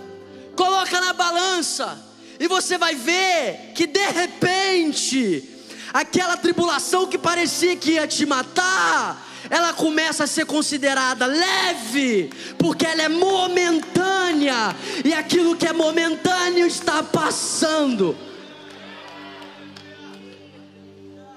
[0.56, 1.98] Coloca na balança
[2.40, 5.55] e você vai ver que de repente
[5.96, 12.84] aquela tribulação que parecia que ia te matar, ela começa a ser considerada leve, porque
[12.84, 18.14] ela é momentânea, e aquilo que é momentâneo está passando.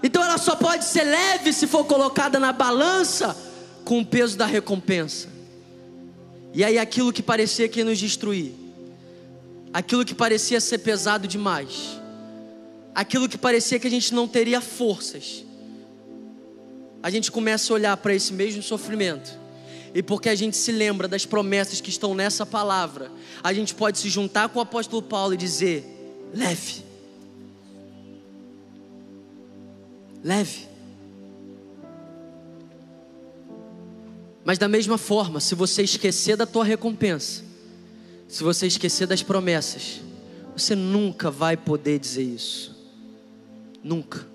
[0.03, 3.37] Então ela só pode ser leve se for colocada na balança
[3.85, 5.29] com o peso da recompensa.
[6.53, 8.53] E aí aquilo que parecia que ia nos destruir,
[9.71, 11.98] aquilo que parecia ser pesado demais,
[12.93, 15.45] aquilo que parecia que a gente não teria forças,
[17.01, 19.37] a gente começa a olhar para esse mesmo sofrimento.
[19.93, 23.11] E porque a gente se lembra das promessas que estão nessa palavra,
[23.43, 25.83] a gente pode se juntar com o apóstolo Paulo e dizer:
[26.33, 26.83] leve.
[30.23, 30.67] Leve.
[34.43, 37.43] Mas da mesma forma, se você esquecer da tua recompensa,
[38.27, 40.01] se você esquecer das promessas,
[40.55, 42.78] você nunca vai poder dizer isso.
[43.83, 44.25] Nunca.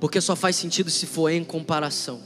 [0.00, 2.20] Porque só faz sentido se for em comparação.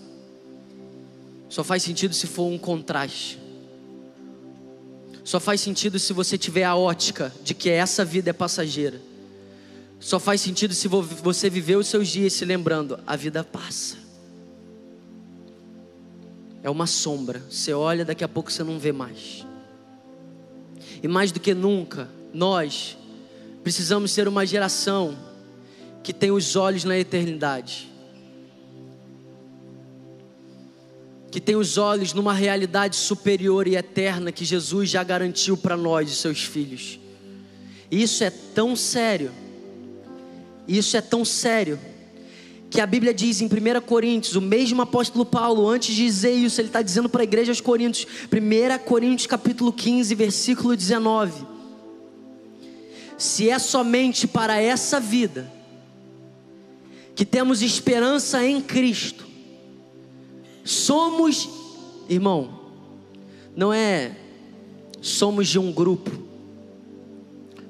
[1.49, 3.39] Só faz sentido se for um contraste.
[5.25, 9.01] Só faz sentido se você tiver a ótica de que essa vida é passageira.
[10.01, 13.97] Só faz sentido se você viver os seus dias se lembrando: a vida passa.
[16.63, 17.43] É uma sombra.
[17.49, 19.47] Você olha, daqui a pouco você não vê mais.
[21.03, 22.97] E mais do que nunca, nós
[23.63, 25.17] Precisamos ser uma geração
[26.03, 27.89] que tem os olhos na eternidade.
[31.31, 36.11] Que tem os olhos numa realidade superior e eterna que Jesus já garantiu para nós,
[36.11, 36.99] os seus filhos.
[37.91, 39.31] E isso é tão sério.
[40.67, 41.79] Isso é tão sério
[42.69, 46.59] que a Bíblia diz em 1 Coríntios, o mesmo apóstolo Paulo, antes de dizer isso,
[46.59, 51.52] ele está dizendo para a igreja aos Coríntios, 1 Coríntios capítulo 15, versículo 19
[53.23, 55.49] se é somente para essa vida
[57.15, 59.25] que temos esperança em Cristo,
[60.65, 61.49] somos,
[62.09, 62.59] irmão,
[63.55, 64.17] não é
[65.01, 66.11] somos de um grupo,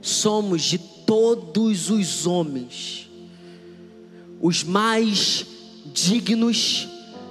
[0.01, 3.11] somos de todos os homens,
[4.41, 5.45] os mais
[5.93, 6.89] dignos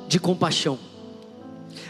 [0.08, 0.78] de compaixão.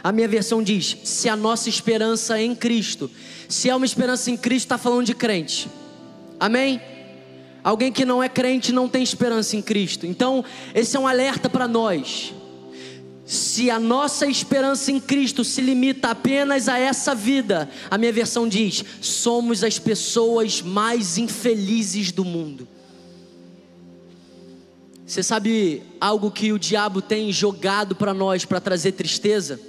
[0.02, 3.12] A minha versão diz: se a nossa esperança é em Cristo,
[3.50, 5.68] se é uma esperança em Cristo, está falando de crente
[6.42, 6.82] Amém?
[7.64, 10.08] Alguém que não é crente não tem esperança em Cristo.
[10.08, 12.34] Então, esse é um alerta para nós.
[13.24, 18.48] Se a nossa esperança em Cristo se limita apenas a essa vida, a minha versão
[18.48, 22.68] diz: somos as pessoas mais infelizes do mundo.
[25.06, 29.60] Você sabe algo que o diabo tem jogado para nós para trazer tristeza,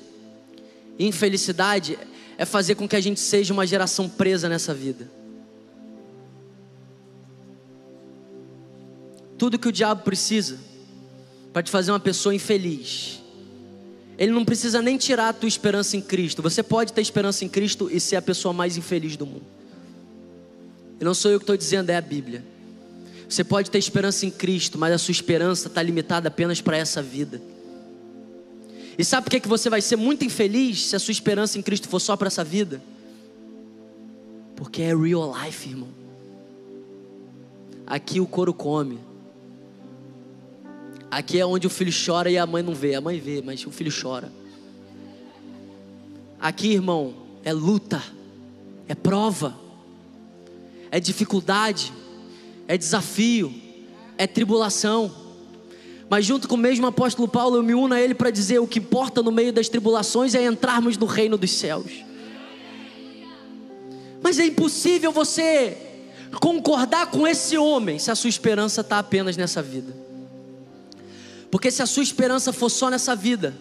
[0.98, 1.98] infelicidade?
[2.42, 5.08] é fazer com que a gente seja uma geração presa nessa vida.
[9.42, 10.56] Tudo que o diabo precisa
[11.52, 13.20] para te fazer uma pessoa infeliz,
[14.16, 16.40] ele não precisa nem tirar a tua esperança em Cristo.
[16.40, 19.42] Você pode ter esperança em Cristo e ser a pessoa mais infeliz do mundo.
[21.00, 22.44] E não sou eu que estou dizendo, é a Bíblia.
[23.28, 27.02] Você pode ter esperança em Cristo, mas a sua esperança está limitada apenas para essa
[27.02, 27.42] vida.
[28.96, 31.62] E sabe por que, que você vai ser muito infeliz se a sua esperança em
[31.62, 32.80] Cristo for só para essa vida?
[34.54, 35.88] Porque é real life, irmão.
[37.84, 39.10] Aqui o couro come.
[41.12, 42.94] Aqui é onde o filho chora e a mãe não vê.
[42.94, 44.32] A mãe vê, mas o filho chora.
[46.40, 47.12] Aqui, irmão,
[47.44, 48.02] é luta,
[48.88, 49.54] é prova,
[50.90, 51.92] é dificuldade,
[52.66, 53.52] é desafio,
[54.16, 55.14] é tribulação.
[56.08, 58.66] Mas junto com o mesmo apóstolo Paulo, eu me uno a ele para dizer o
[58.66, 61.92] que importa no meio das tribulações é entrarmos no reino dos céus.
[64.22, 65.76] Mas é impossível você
[66.40, 70.10] concordar com esse homem se a sua esperança está apenas nessa vida.
[71.52, 73.54] Porque se a sua esperança for só nessa vida,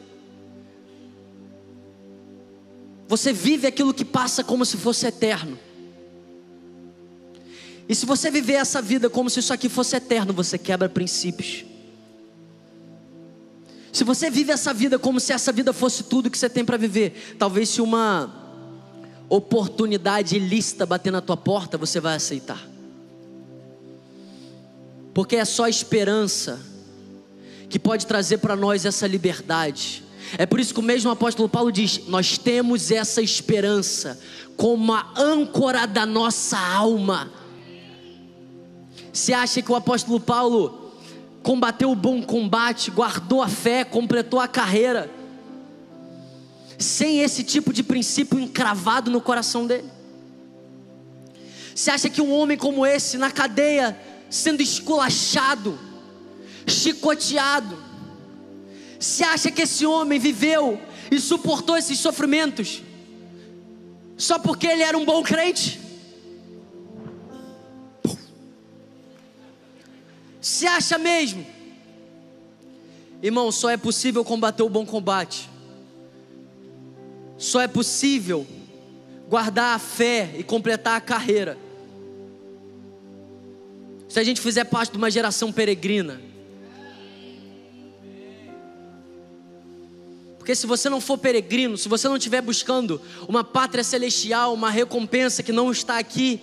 [3.05, 5.59] você vive aquilo que passa como se fosse eterno.
[7.89, 11.65] E se você viver essa vida como se isso aqui fosse eterno, você quebra princípios.
[13.91, 16.77] Se você vive essa vida como se essa vida fosse tudo que você tem para
[16.77, 18.33] viver, talvez se uma
[19.27, 22.65] oportunidade ilícita bater na tua porta, você vai aceitar.
[25.13, 26.70] Porque é só esperança
[27.71, 30.03] que pode trazer para nós essa liberdade.
[30.37, 34.19] É por isso que o mesmo apóstolo Paulo diz: Nós temos essa esperança
[34.57, 37.31] como a âncora da nossa alma.
[39.11, 40.91] Você acha que o apóstolo Paulo
[41.41, 45.09] combateu o bom combate, guardou a fé, completou a carreira,
[46.77, 49.89] sem esse tipo de princípio encravado no coração dele?
[51.73, 53.97] Você acha que um homem como esse, na cadeia,
[54.29, 55.79] sendo esculachado,
[56.67, 57.77] chicoteado,
[58.99, 62.83] você acha que esse homem viveu e suportou esses sofrimentos
[64.15, 65.79] só porque ele era um bom crente?
[70.39, 71.43] Se acha mesmo?
[73.23, 75.49] Irmão, só é possível combater o bom combate.
[77.37, 78.45] Só é possível
[79.27, 81.57] guardar a fé e completar a carreira.
[84.07, 86.21] Se a gente fizer parte de uma geração peregrina.
[90.41, 94.69] Porque se você não for peregrino, se você não estiver buscando uma pátria celestial, uma
[94.69, 96.41] recompensa que não está aqui,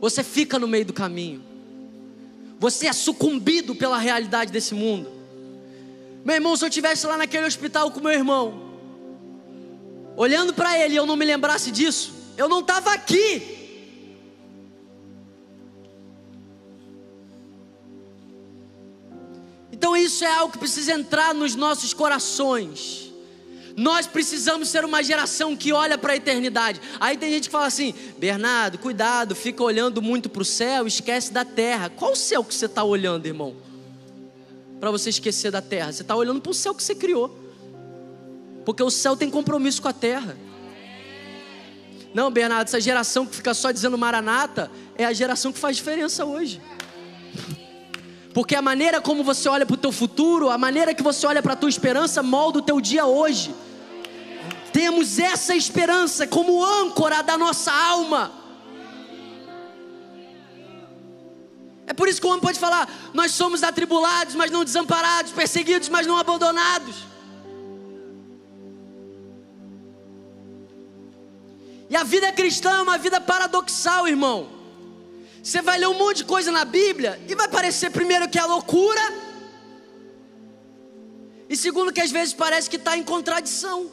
[0.00, 1.50] você fica no meio do caminho
[2.60, 5.10] você é sucumbido pela realidade desse mundo.
[6.22, 8.74] Meu irmão, se eu estivesse lá naquele hospital com meu irmão,
[10.14, 13.59] olhando para ele e eu não me lembrasse disso, eu não estava aqui.
[19.80, 23.10] Então isso é algo que precisa entrar nos nossos corações.
[23.74, 26.78] Nós precisamos ser uma geração que olha para a eternidade.
[27.00, 31.32] Aí tem gente que fala assim: Bernardo, cuidado, fica olhando muito para o céu, esquece
[31.32, 31.88] da terra.
[31.88, 33.56] Qual o céu que você está olhando, irmão?
[34.78, 35.90] Para você esquecer da terra.
[35.90, 37.34] Você está olhando para o céu que você criou.
[38.66, 40.36] Porque o céu tem compromisso com a terra.
[42.12, 46.26] Não, Bernardo, essa geração que fica só dizendo maranata é a geração que faz diferença
[46.26, 46.60] hoje.
[48.32, 51.42] Porque a maneira como você olha para o teu futuro, a maneira que você olha
[51.42, 53.54] para a tua esperança molda o teu dia hoje.
[54.72, 58.32] Temos essa esperança como âncora da nossa alma.
[61.88, 65.88] É por isso que o homem pode falar: nós somos atribulados, mas não desamparados, perseguidos,
[65.88, 67.10] mas não abandonados.
[71.88, 74.59] E a vida cristã é uma vida paradoxal, irmão.
[75.42, 78.44] Você vai ler um monte de coisa na Bíblia e vai parecer, primeiro, que é
[78.44, 79.00] loucura,
[81.48, 83.90] e segundo, que às vezes parece que está em contradição.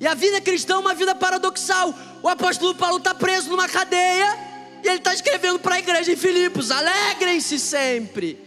[0.00, 1.94] E a vida cristã é uma vida paradoxal.
[2.22, 4.36] O apóstolo Paulo está preso numa cadeia
[4.82, 8.42] e ele está escrevendo para a igreja em Filipos: alegrem-se sempre.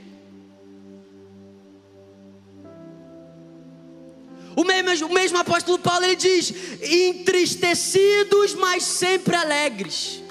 [4.55, 10.22] O mesmo, o mesmo apóstolo Paulo ele diz: entristecidos, mas sempre alegres.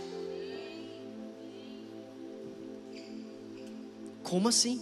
[4.33, 4.81] Como assim?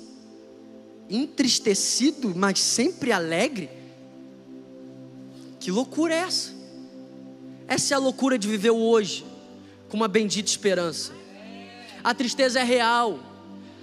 [1.08, 3.68] Entristecido, mas sempre alegre?
[5.58, 6.52] Que loucura é essa?
[7.66, 9.26] Essa é a loucura de viver o hoje
[9.88, 11.12] com uma bendita esperança.
[12.04, 13.18] A tristeza é real.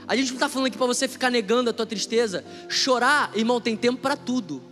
[0.07, 2.45] A gente não está falando aqui para você ficar negando a tua tristeza.
[2.70, 4.63] Chorar, irmão, tem tempo para tudo.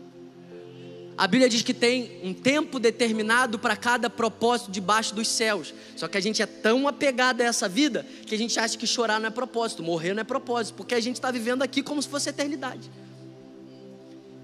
[1.17, 5.73] A Bíblia diz que tem um tempo determinado para cada propósito debaixo dos céus.
[5.95, 8.85] Só que a gente é tão apegado a essa vida que a gente acha que
[8.85, 12.01] chorar não é propósito, morrer não é propósito, porque a gente está vivendo aqui como
[12.01, 12.91] se fosse eternidade.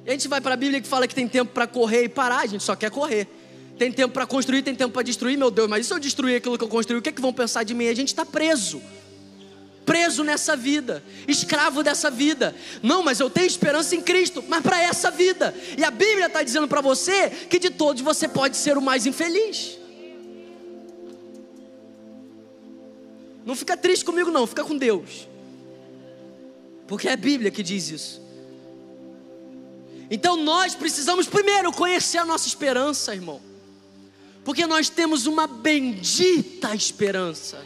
[0.06, 2.10] E a gente vai para a Bíblia que fala que tem tempo para correr e
[2.10, 3.28] parar, a gente só quer correr.
[3.78, 6.38] Tem tempo para construir, tem tempo para destruir, meu Deus, mas e se eu destruir
[6.38, 7.88] aquilo que eu construí, o que, é que vão pensar de mim?
[7.88, 8.82] A gente está preso
[9.86, 12.56] preso nessa vida, escravo dessa vida.
[12.82, 15.54] Não, mas eu tenho esperança em Cristo, mas para essa vida.
[15.78, 19.06] E a Bíblia está dizendo para você que de todos você pode ser o mais
[19.06, 19.78] infeliz.
[23.46, 25.28] Não fica triste comigo, não, fica com Deus.
[26.88, 28.22] Porque é a Bíblia que diz isso.
[30.10, 33.42] Então nós precisamos primeiro conhecer a nossa esperança, irmão.
[34.44, 37.64] Porque nós temos uma bendita esperança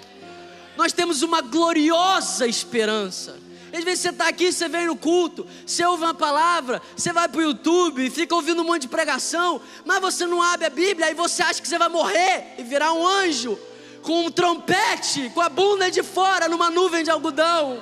[0.77, 3.37] nós temos uma gloriosa esperança.
[3.73, 7.27] Às vezes você está aqui, você vem no culto, você ouve uma palavra, você vai
[7.27, 11.07] para o YouTube, fica ouvindo um monte de pregação, mas você não abre a Bíblia,
[11.07, 13.59] aí você acha que você vai morrer e virar um anjo,
[14.01, 17.81] com um trompete, com a bunda de fora, numa nuvem de algodão.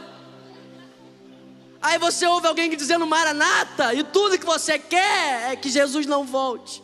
[1.80, 6.24] Aí você ouve alguém dizendo maranata, e tudo que você quer é que Jesus não
[6.24, 6.82] volte.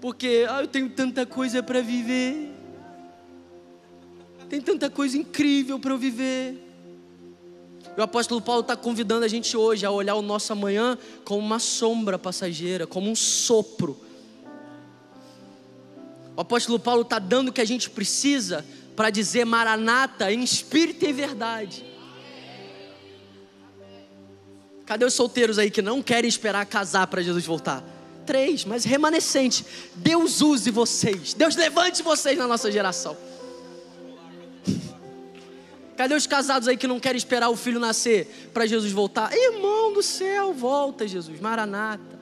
[0.00, 2.59] Porque ah, eu tenho tanta coisa para viver.
[4.50, 6.58] Tem tanta coisa incrível para eu viver.
[7.96, 11.38] E o apóstolo Paulo está convidando a gente hoje a olhar o nosso amanhã como
[11.38, 13.96] uma sombra passageira, como um sopro.
[16.36, 21.04] O apóstolo Paulo está dando o que a gente precisa para dizer maranata em espírito
[21.06, 21.84] e verdade.
[24.84, 27.84] Cadê os solteiros aí que não querem esperar casar para Jesus voltar?
[28.26, 29.64] Três, mas remanescente.
[29.94, 31.34] Deus use vocês.
[31.34, 33.29] Deus levante vocês na nossa geração.
[36.00, 39.36] Cadê os casados aí que não querem esperar o filho nascer para Jesus voltar?
[39.36, 42.18] Irmão do céu, volta, Jesus, maranata.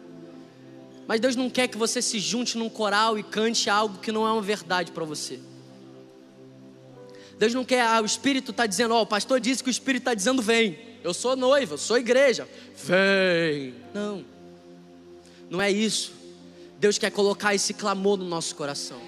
[1.07, 4.26] Mas Deus não quer que você se junte num coral e cante algo que não
[4.26, 5.39] é uma verdade para você.
[7.39, 9.70] Deus não quer, ah, o Espírito está dizendo, ó, oh, o pastor disse que o
[9.70, 10.76] Espírito está dizendo, vem.
[11.05, 12.49] Eu sou noiva, eu sou igreja.
[12.74, 13.76] Vem.
[13.95, 14.24] Não,
[15.49, 16.12] não é isso.
[16.81, 19.08] Deus quer colocar esse clamor no nosso coração.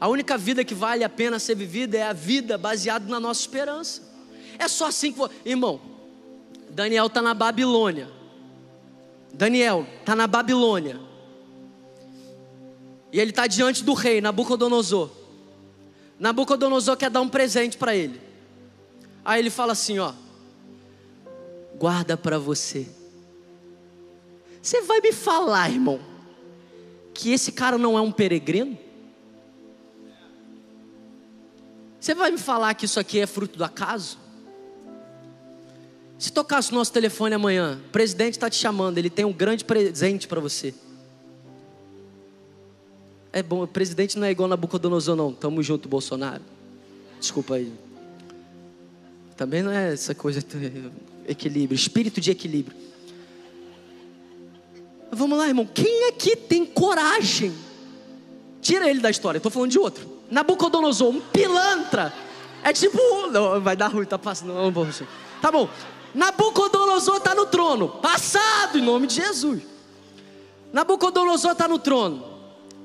[0.00, 3.42] A única vida que vale a pena ser vivida é a vida baseada na nossa
[3.42, 4.02] esperança.
[4.58, 5.20] É só assim que.
[5.44, 5.78] Irmão,
[6.70, 8.08] Daniel está na Babilônia.
[9.34, 10.98] Daniel está na Babilônia.
[13.12, 15.10] E ele está diante do rei, Nabucodonosor.
[16.18, 18.20] Nabucodonosor quer dar um presente para ele.
[19.22, 20.14] Aí ele fala assim: ó,
[21.78, 22.88] guarda para você.
[24.62, 26.00] Você vai me falar, irmão,
[27.12, 28.78] que esse cara não é um peregrino?
[32.00, 34.18] Você vai me falar que isso aqui é fruto do acaso?
[36.18, 39.64] Se tocasse o nosso telefone amanhã, o presidente está te chamando, ele tem um grande
[39.64, 40.74] presente para você.
[43.32, 45.32] É bom, o presidente não é igual Nabucodonosor, não.
[45.32, 46.42] Tamo junto, Bolsonaro.
[47.20, 47.72] Desculpa aí.
[49.36, 50.42] Também não é essa coisa
[51.28, 52.76] equilíbrio, espírito de equilíbrio.
[55.12, 55.66] Vamos lá, irmão.
[55.66, 57.52] Quem aqui tem coragem?
[58.60, 62.12] Tira ele da história, estou falando de outro Nabucodonosor, um pilantra.
[62.62, 62.98] É tipo.
[63.30, 64.54] Não, vai dar ruim, tá passando.
[64.54, 64.88] Não, não
[65.40, 65.68] Tá bom.
[66.14, 67.88] Nabucodonosor está no trono.
[67.88, 69.62] Passado em nome de Jesus.
[70.72, 72.30] Nabucodonosor está no trono.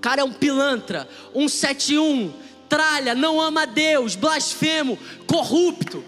[0.01, 2.31] Cara é um pilantra, um 71,
[2.69, 6.03] tralha, não ama Deus, blasfemo, corrupto.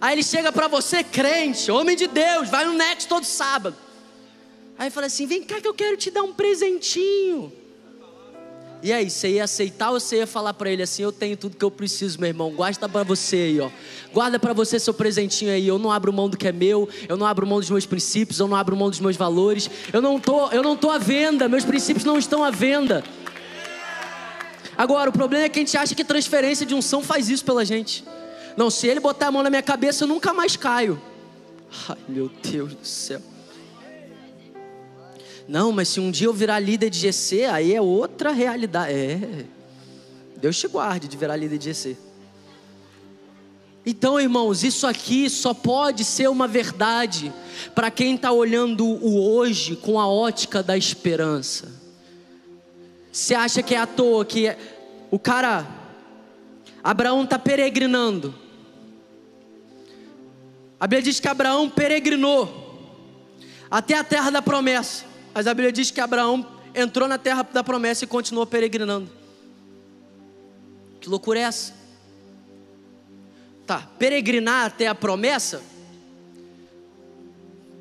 [0.00, 3.76] Aí ele chega para você, crente, homem de Deus, vai no Next todo sábado.
[4.78, 7.52] Aí fala assim: vem cá que eu quero te dar um presentinho.
[8.80, 11.56] E aí, você ia aceitar ou você ia falar para ele assim: Eu tenho tudo
[11.56, 13.70] que eu preciso, meu irmão, guarda para você aí, ó.
[14.12, 15.66] Guarda para você seu presentinho aí.
[15.66, 18.38] Eu não abro mão do que é meu, eu não abro mão dos meus princípios,
[18.38, 19.68] eu não abro mão dos meus valores.
[19.92, 23.02] Eu não tô, eu não tô à venda, meus princípios não estão à venda.
[24.76, 27.64] Agora, o problema é que a gente acha que transferência de unção faz isso pela
[27.64, 28.04] gente.
[28.56, 31.00] Não, se ele botar a mão na minha cabeça, eu nunca mais caio.
[31.88, 33.20] Ai, meu Deus do céu.
[35.48, 38.92] Não, mas se um dia eu virar líder de GC, aí é outra realidade.
[38.92, 39.46] É.
[40.36, 41.96] Deus te guarde de virar líder de GC.
[43.86, 47.32] Então, irmãos, isso aqui só pode ser uma verdade
[47.74, 51.72] para quem está olhando o hoje com a ótica da esperança.
[53.10, 54.54] Você acha que é à toa que
[55.10, 55.66] o cara,
[56.84, 58.34] Abraão está peregrinando.
[60.78, 62.68] A Bíblia diz que Abraão peregrinou
[63.70, 65.07] até a terra da promessa.
[65.38, 69.08] Mas a Bíblia diz que Abraão entrou na terra da promessa e continuou peregrinando.
[71.00, 71.72] Que loucura é essa?
[73.64, 75.62] Tá, peregrinar até a promessa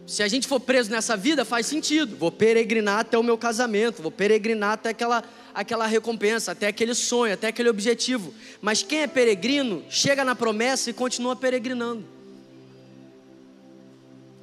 [0.05, 2.15] se a gente for preso nessa vida, faz sentido.
[2.15, 7.33] Vou peregrinar até o meu casamento, vou peregrinar até aquela, aquela recompensa, até aquele sonho,
[7.33, 8.35] até aquele objetivo.
[8.61, 12.16] Mas quem é peregrino, chega na promessa e continua peregrinando.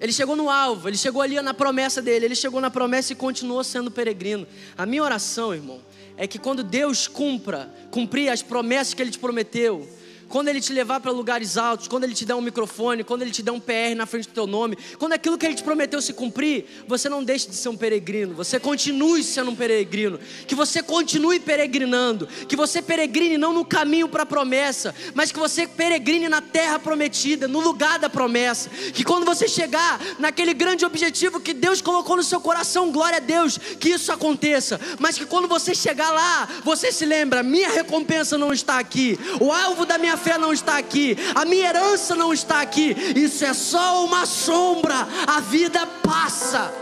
[0.05, 3.17] Ele chegou no alvo, ele chegou ali na promessa dele, ele chegou na promessa e
[3.17, 4.47] continuou sendo peregrino.
[4.77, 5.81] A minha oração, irmão,
[6.15, 9.89] é que quando Deus cumpra, cumprir as promessas que ele te prometeu,
[10.29, 13.31] quando Ele te levar para lugares altos, quando Ele te der um microfone, quando Ele
[13.31, 16.01] te der um PR na frente do teu nome, quando aquilo que Ele te prometeu
[16.01, 20.55] se cumprir, você não deixe de ser um peregrino, você continue sendo um peregrino, que
[20.55, 25.67] você continue peregrinando, que você peregrine não no caminho para a promessa, mas que você
[25.67, 31.41] peregrine na terra prometida, no lugar da promessa, que quando você chegar naquele grande objetivo
[31.41, 35.49] que Deus colocou no seu coração, glória a Deus, que isso aconteça, mas que quando
[35.49, 40.14] você chegar lá, você se lembra, minha recompensa não está aqui, o alvo da minha
[40.17, 45.07] fé não está aqui, a minha herança não está aqui, isso é só uma sombra,
[45.27, 46.73] a vida passa.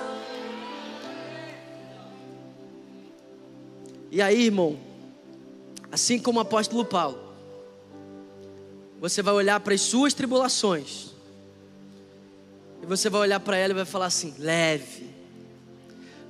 [4.11, 4.79] E aí, irmão,
[5.91, 7.19] assim como o apóstolo Paulo,
[9.01, 11.11] você vai olhar para as suas tribulações,
[12.83, 15.09] e você vai olhar para ela e vai falar assim: leve,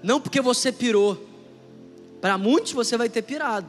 [0.03, 1.27] não porque você pirou,
[2.21, 3.69] para muitos você vai ter pirado.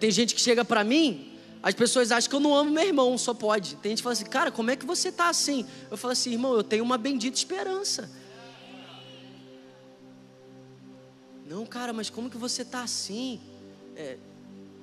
[0.00, 1.35] Tem gente que chega para mim
[1.66, 3.74] as pessoas acham que eu não amo meu irmão, só pode.
[3.78, 5.66] Tem gente que fala assim, cara, como é que você está assim?
[5.90, 8.08] Eu falo assim, irmão, eu tenho uma bendita esperança.
[11.44, 13.40] Não, cara, mas como que você está assim?
[13.96, 14.16] É,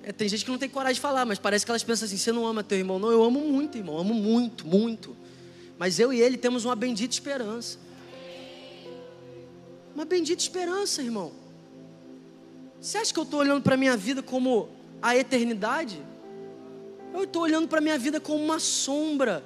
[0.04, 2.18] é, tem gente que não tem coragem de falar, mas parece que elas pensam assim:
[2.18, 3.00] você não ama teu irmão?
[3.00, 5.16] Não, eu amo muito, irmão, amo muito, muito.
[5.80, 7.80] Mas eu e ele temos uma bendita esperança.
[9.96, 11.32] Uma bendita esperança, irmão.
[12.82, 14.68] Você acha que eu estou olhando para a minha vida como
[15.02, 16.12] a eternidade?
[17.14, 19.46] Eu estou olhando para a minha vida como uma sombra.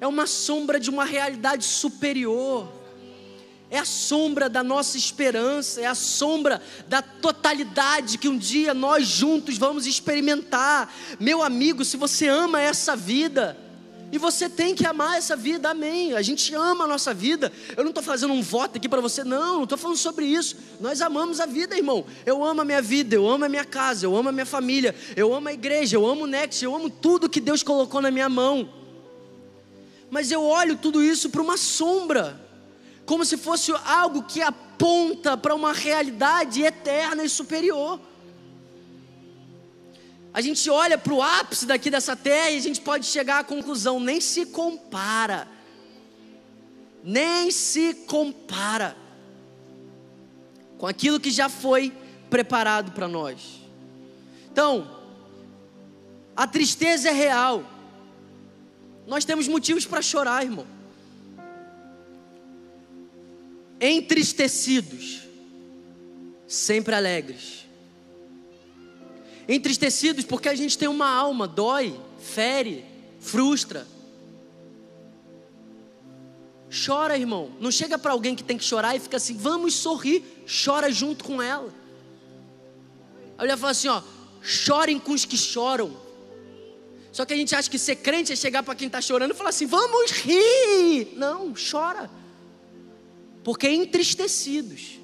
[0.00, 2.72] É uma sombra de uma realidade superior.
[3.68, 9.06] É a sombra da nossa esperança, é a sombra da totalidade que um dia nós
[9.08, 10.94] juntos vamos experimentar.
[11.18, 13.58] Meu amigo, se você ama essa vida,
[14.12, 16.14] e você tem que amar essa vida, amém.
[16.14, 17.52] A gente ama a nossa vida.
[17.76, 20.56] Eu não estou fazendo um voto aqui para você, não, não estou falando sobre isso.
[20.80, 22.04] Nós amamos a vida, irmão.
[22.24, 24.94] Eu amo a minha vida, eu amo a minha casa, eu amo a minha família,
[25.16, 28.10] eu amo a igreja, eu amo o Next, eu amo tudo que Deus colocou na
[28.10, 28.68] minha mão.
[30.08, 32.40] Mas eu olho tudo isso para uma sombra,
[33.04, 38.00] como se fosse algo que aponta para uma realidade eterna e superior.
[40.36, 43.44] A gente olha para o ápice daqui dessa terra e a gente pode chegar à
[43.44, 45.48] conclusão: nem se compara.
[47.02, 48.94] Nem se compara
[50.76, 51.90] com aquilo que já foi
[52.28, 53.62] preparado para nós.
[54.52, 55.00] Então,
[56.36, 57.64] a tristeza é real.
[59.06, 60.66] Nós temos motivos para chorar, irmão.
[63.80, 65.22] Entristecidos,
[66.46, 67.65] sempre alegres
[69.48, 72.84] entristecidos porque a gente tem uma alma, dói, fere,
[73.20, 73.86] frustra.
[76.84, 77.50] Chora, irmão.
[77.60, 80.22] Não chega para alguém que tem que chorar e fica assim, vamos sorrir,
[80.64, 81.72] chora junto com ela.
[83.38, 84.02] Ele fala assim, ó,
[84.42, 85.96] chorem com os que choram.
[87.12, 89.34] Só que a gente acha que ser crente é chegar para quem está chorando e
[89.34, 91.14] falar assim, vamos rir.
[91.14, 92.10] Não, chora.
[93.42, 94.98] Porque entristecidos.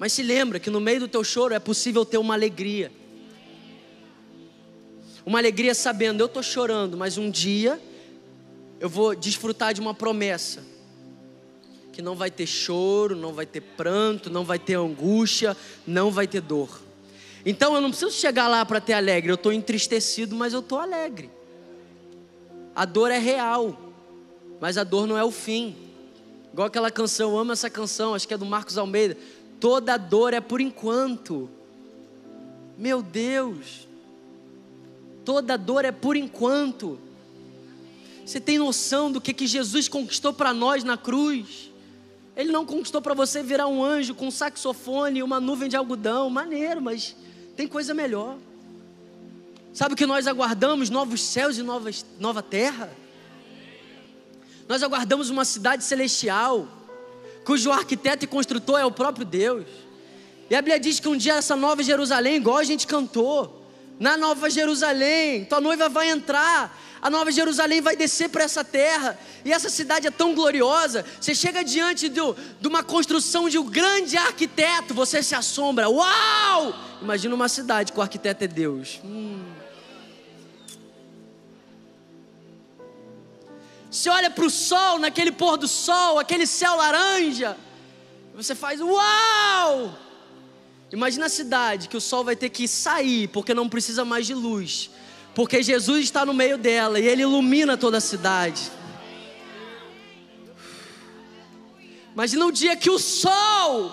[0.00, 2.90] Mas se lembra que no meio do teu choro é possível ter uma alegria.
[5.26, 7.78] Uma alegria sabendo, eu estou chorando, mas um dia
[8.80, 10.64] eu vou desfrutar de uma promessa.
[11.92, 15.54] Que não vai ter choro, não vai ter pranto, não vai ter angústia,
[15.86, 16.80] não vai ter dor.
[17.44, 20.78] Então eu não preciso chegar lá para ter alegre, eu estou entristecido, mas eu estou
[20.78, 21.28] alegre.
[22.74, 23.78] A dor é real,
[24.58, 25.76] mas a dor não é o fim.
[26.54, 29.16] Igual aquela canção, eu amo essa canção, acho que é do Marcos Almeida.
[29.60, 31.48] Toda dor é por enquanto.
[32.78, 33.86] Meu Deus.
[35.22, 36.98] Toda dor é por enquanto.
[38.24, 41.70] Você tem noção do que, que Jesus conquistou para nós na cruz?
[42.34, 45.76] Ele não conquistou para você virar um anjo com um saxofone e uma nuvem de
[45.76, 46.30] algodão.
[46.30, 47.14] Maneiro, mas
[47.54, 48.38] tem coisa melhor.
[49.74, 50.88] Sabe o que nós aguardamos?
[50.88, 52.90] Novos céus e novas, nova terra.
[54.66, 56.66] Nós aguardamos uma cidade celestial
[57.44, 59.66] cujo arquiteto e construtor é o próprio Deus.
[60.48, 63.64] E a Bíblia diz que um dia essa nova Jerusalém, igual a gente cantou,
[64.00, 69.18] na nova Jerusalém, tua noiva vai entrar, a nova Jerusalém vai descer para essa terra,
[69.44, 73.64] e essa cidade é tão gloriosa, você chega diante do, de uma construção de um
[73.64, 76.74] grande arquiteto, você se assombra, uau!
[77.00, 79.00] Imagina uma cidade que o arquiteto é Deus.
[79.04, 79.49] Hum.
[83.90, 87.56] Você olha para o sol, naquele pôr do sol, aquele céu laranja,
[88.34, 89.98] você faz uau!
[90.92, 94.34] Imagina a cidade que o sol vai ter que sair porque não precisa mais de
[94.34, 94.90] luz,
[95.34, 98.70] porque Jesus está no meio dela e ele ilumina toda a cidade.
[102.12, 103.92] Imagina um dia que o sol,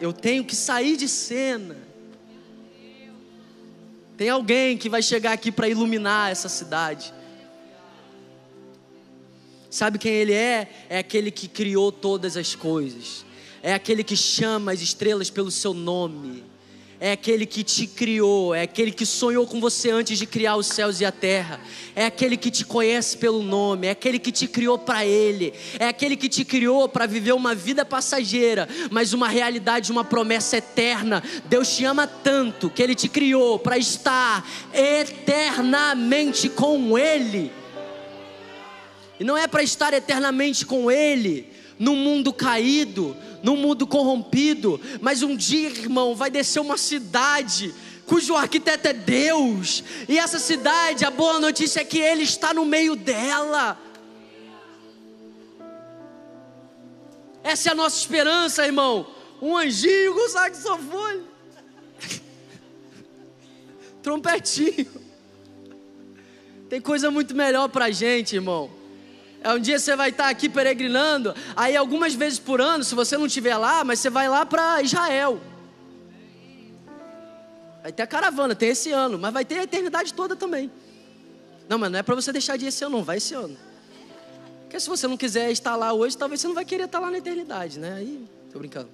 [0.00, 1.76] eu tenho que sair de cena.
[4.16, 7.12] Tem alguém que vai chegar aqui para iluminar essa cidade.
[9.72, 10.68] Sabe quem ele é?
[10.90, 13.24] É aquele que criou todas as coisas.
[13.62, 16.44] É aquele que chama as estrelas pelo seu nome
[17.04, 20.68] é aquele que te criou, é aquele que sonhou com você antes de criar os
[20.68, 21.58] céus e a terra,
[21.96, 25.88] é aquele que te conhece pelo nome, é aquele que te criou para Ele, é
[25.88, 31.20] aquele que te criou para viver uma vida passageira, mas uma realidade, uma promessa eterna.
[31.46, 37.50] Deus te ama tanto que Ele te criou para estar eternamente com Ele.
[39.22, 41.48] E não é para estar eternamente com Ele
[41.78, 47.72] num mundo caído, num mundo corrompido, mas um dia, irmão, vai descer uma cidade
[48.04, 52.64] cujo arquiteto é Deus, e essa cidade, a boa notícia é que Ele está no
[52.64, 53.78] meio dela.
[57.44, 59.06] Essa é a nossa esperança, irmão.
[59.40, 61.22] Um anjinho com saxofone,
[64.02, 64.88] trompetinho.
[66.68, 68.81] Tem coisa muito melhor pra gente, irmão.
[69.42, 73.18] É um dia você vai estar aqui peregrinando, aí algumas vezes por ano, se você
[73.18, 75.40] não estiver lá, mas você vai lá para Israel.
[77.82, 80.70] Vai ter a caravana, tem esse ano, mas vai ter a eternidade toda também.
[81.68, 83.56] Não, mas não é para você deixar de ir esse ano, não, vai esse ano.
[84.62, 87.10] Porque se você não quiser estar lá hoje, talvez você não vai querer estar lá
[87.10, 87.94] na eternidade, né?
[87.94, 88.88] Aí, tô brincando.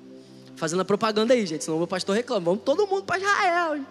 [0.57, 2.47] Fazendo a propaganda aí, gente, senão o meu pastor reclama.
[2.47, 3.85] Vamos todo mundo para Israel.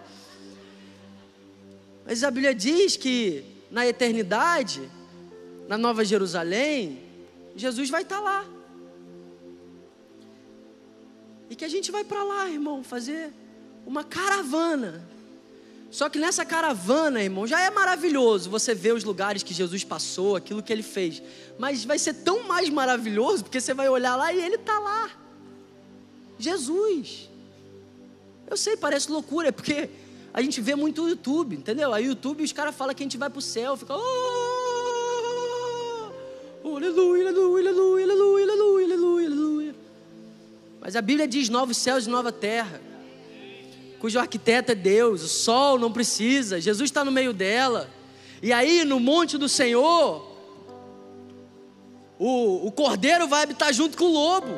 [2.04, 4.90] Mas a Bíblia diz que na eternidade
[5.68, 6.98] na Nova Jerusalém,
[7.54, 8.44] Jesus vai estar lá.
[11.50, 13.30] E que a gente vai para lá, irmão, fazer
[13.86, 15.06] uma caravana.
[15.90, 20.36] Só que nessa caravana, irmão, já é maravilhoso você ver os lugares que Jesus passou,
[20.36, 21.22] aquilo que ele fez.
[21.58, 25.10] Mas vai ser tão mais maravilhoso porque você vai olhar lá e ele está lá.
[26.38, 27.28] Jesus.
[28.48, 29.90] Eu sei, parece loucura, é porque
[30.32, 31.92] a gente vê muito o YouTube, entendeu?
[31.92, 33.94] Aí o YouTube os caras falam que a gente vai para o céu, fica.
[33.94, 34.37] Oh!
[36.78, 39.74] Aleluia, aleluia, aleluia, aleluia, aleluia, aleluia, aleluia.
[40.80, 42.80] Mas a Bíblia diz novos céus e nova terra,
[44.00, 47.90] cujo arquiteto é Deus, o sol não precisa, Jesus está no meio dela.
[48.40, 50.24] E aí no monte do Senhor,
[52.18, 54.54] o, o cordeiro vai habitar junto com o lobo,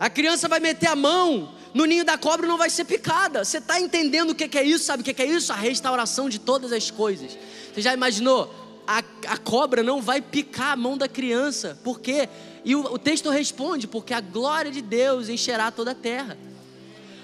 [0.00, 3.44] a criança vai meter a mão no ninho da cobra não vai ser picada.
[3.44, 4.86] Você está entendendo o que é isso?
[4.86, 5.52] Sabe o que é isso?
[5.52, 7.36] A restauração de todas as coisas.
[7.74, 8.65] Você já imaginou?
[8.86, 11.78] A, a cobra não vai picar a mão da criança.
[11.82, 12.28] Por quê?
[12.64, 16.36] E o, o texto responde: porque a glória de Deus encherá toda a terra.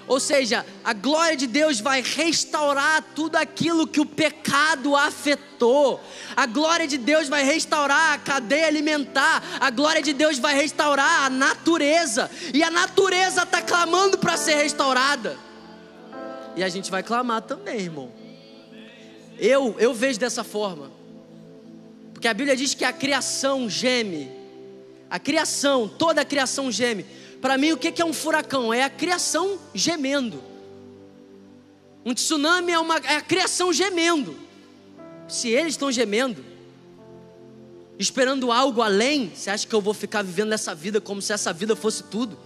[0.05, 5.99] Ou seja, a glória de Deus vai restaurar tudo aquilo que o pecado afetou.
[6.35, 9.41] A glória de Deus vai restaurar a cadeia alimentar.
[9.61, 12.29] A glória de Deus vai restaurar a natureza.
[12.53, 15.37] E a natureza está clamando para ser restaurada.
[16.57, 18.11] E a gente vai clamar também, irmão.
[19.39, 21.02] Eu, eu vejo dessa forma.
[22.23, 24.31] Porque a Bíblia diz que a criação geme.
[25.09, 27.05] A criação, toda a criação geme.
[27.41, 28.73] Para mim, o que é um furacão?
[28.73, 30.41] É a criação gemendo.
[32.05, 34.37] Um tsunami é, uma, é a criação gemendo.
[35.27, 36.45] Se eles estão gemendo,
[37.99, 41.51] esperando algo além, você acha que eu vou ficar vivendo essa vida como se essa
[41.51, 42.39] vida fosse tudo?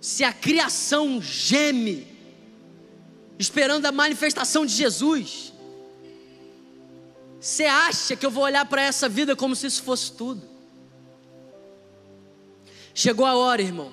[0.00, 2.08] Se a criação geme,
[3.38, 5.52] esperando a manifestação de Jesus,
[7.40, 10.42] você acha que eu vou olhar para essa vida como se isso fosse tudo?
[12.92, 13.92] Chegou a hora, irmãos,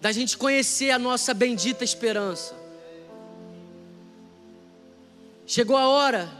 [0.00, 2.54] da gente conhecer a nossa bendita esperança.
[5.46, 6.32] Chegou a hora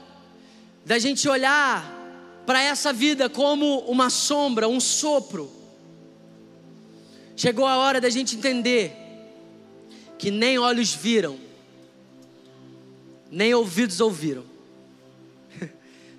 [0.84, 1.92] da gente olhar
[2.46, 5.50] para essa vida como uma sombra, um sopro.
[7.36, 8.92] Chegou a hora da gente entender
[10.16, 11.36] que nem olhos viram,
[13.30, 14.55] nem ouvidos ouviram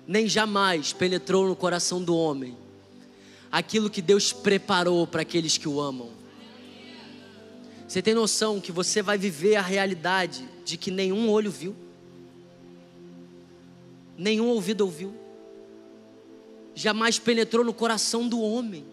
[0.08, 2.56] nem jamais penetrou no coração do homem
[3.52, 6.08] aquilo que Deus preparou para aqueles que o amam.
[7.86, 11.76] Você tem noção que você vai viver a realidade de que nenhum olho viu,
[14.16, 15.14] nenhum ouvido ouviu,
[16.74, 18.86] jamais penetrou no coração do homem.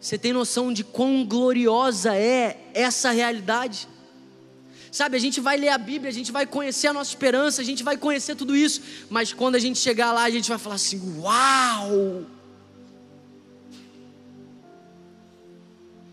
[0.00, 3.88] Você tem noção de quão gloriosa é essa realidade?
[4.98, 7.64] Sabe, a gente vai ler a Bíblia, a gente vai conhecer a nossa esperança, a
[7.64, 10.74] gente vai conhecer tudo isso, mas quando a gente chegar lá, a gente vai falar
[10.74, 12.26] assim: Uau!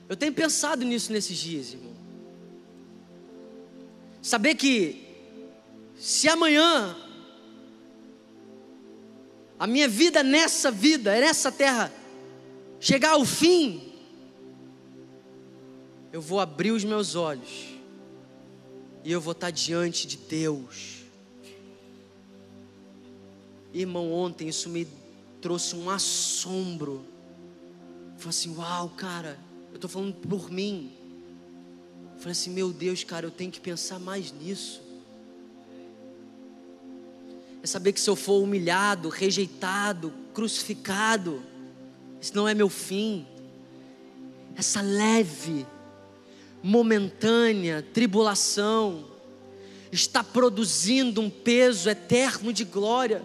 [0.08, 1.96] Eu tenho pensado nisso nesses dias, irmão.
[4.22, 5.04] Saber que
[5.98, 6.96] se amanhã
[9.58, 11.92] a minha vida nessa vida, nessa terra,
[12.80, 13.92] chegar ao fim,
[16.14, 17.74] eu vou abrir os meus olhos
[19.06, 21.04] e eu vou estar diante de Deus.
[23.72, 24.88] Irmão, ontem isso me
[25.40, 27.06] trouxe um assombro.
[28.18, 29.38] Falei assim: Uau, cara,
[29.70, 30.92] eu estou falando por mim.
[32.18, 34.82] Falei assim: Meu Deus, cara, eu tenho que pensar mais nisso.
[37.62, 41.44] É saber que se eu for humilhado, rejeitado, crucificado,
[42.20, 43.28] isso não é meu fim.
[44.56, 45.64] Essa leve,
[46.66, 49.06] momentânea tribulação
[49.92, 53.22] está produzindo um peso eterno de glória.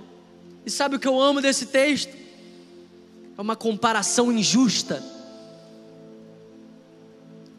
[0.64, 2.14] E sabe o que eu amo desse texto?
[3.38, 5.02] É uma comparação injusta.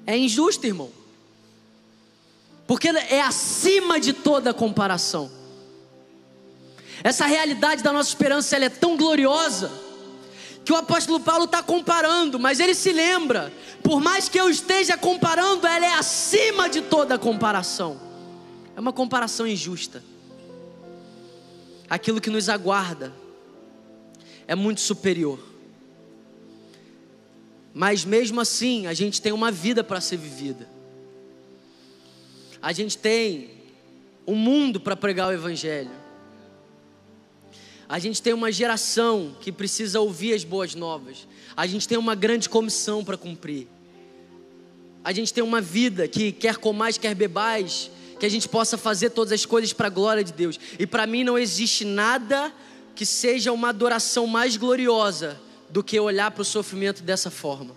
[0.06, 0.92] É injusto, irmão.
[2.68, 5.32] Porque é acima de toda comparação.
[7.04, 9.72] Essa realidade da nossa esperança ela é tão gloriosa
[10.64, 13.51] que o apóstolo Paulo está comparando, mas ele se lembra,
[13.84, 17.99] por mais que eu esteja comparando, ela é acima de toda comparação.
[18.76, 20.03] É uma comparação injusta.
[21.89, 23.14] Aquilo que nos aguarda
[24.47, 25.39] é muito superior.
[27.74, 30.70] Mas mesmo assim, a gente tem uma vida para ser vivida.
[32.62, 33.49] A gente tem
[34.28, 36.01] um mundo para pregar o evangelho.
[37.92, 41.28] A gente tem uma geração que precisa ouvir as boas novas.
[41.58, 43.68] A gente tem uma grande comissão para cumprir.
[45.04, 49.10] A gente tem uma vida que quer comais, quer bebais, que a gente possa fazer
[49.10, 50.58] todas as coisas para a glória de Deus.
[50.80, 52.54] E para mim não existe nada
[52.96, 55.38] que seja uma adoração mais gloriosa
[55.70, 57.76] do que olhar para o sofrimento dessa forma.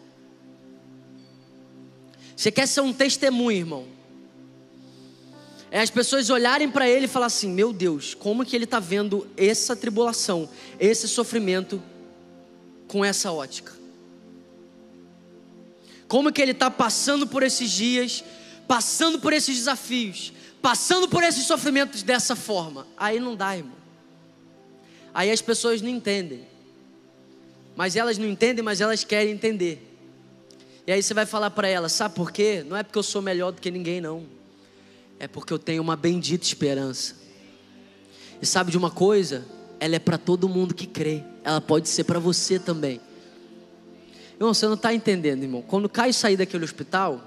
[2.37, 3.85] Você quer ser um testemunho, irmão?
[5.75, 8.79] É as pessoas olharem para ele e falar assim: meu Deus, como que ele está
[8.79, 10.49] vendo essa tribulação,
[10.79, 11.83] esse sofrimento
[12.87, 13.73] com essa ótica?
[16.07, 18.23] Como que ele está passando por esses dias,
[18.69, 22.87] passando por esses desafios, passando por esses sofrimentos dessa forma?
[22.97, 23.77] Aí não dá, irmão.
[25.13, 26.47] Aí as pessoas não entendem.
[27.75, 29.85] Mas elas não entendem, mas elas querem entender.
[30.87, 32.65] E aí você vai falar para elas, sabe por quê?
[32.65, 34.34] Não é porque eu sou melhor do que ninguém, não
[35.19, 37.17] é porque eu tenho uma bendita esperança.
[38.41, 39.47] E sabe de uma coisa?
[39.81, 41.23] Ela é para todo mundo que crê.
[41.43, 43.01] Ela pode ser para você também.
[44.35, 45.63] Irmão, você não está entendendo, irmão.
[45.63, 47.23] Quando Caio sair daquele hospital,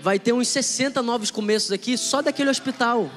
[0.00, 3.10] vai ter uns 60 novos começos aqui só daquele hospital.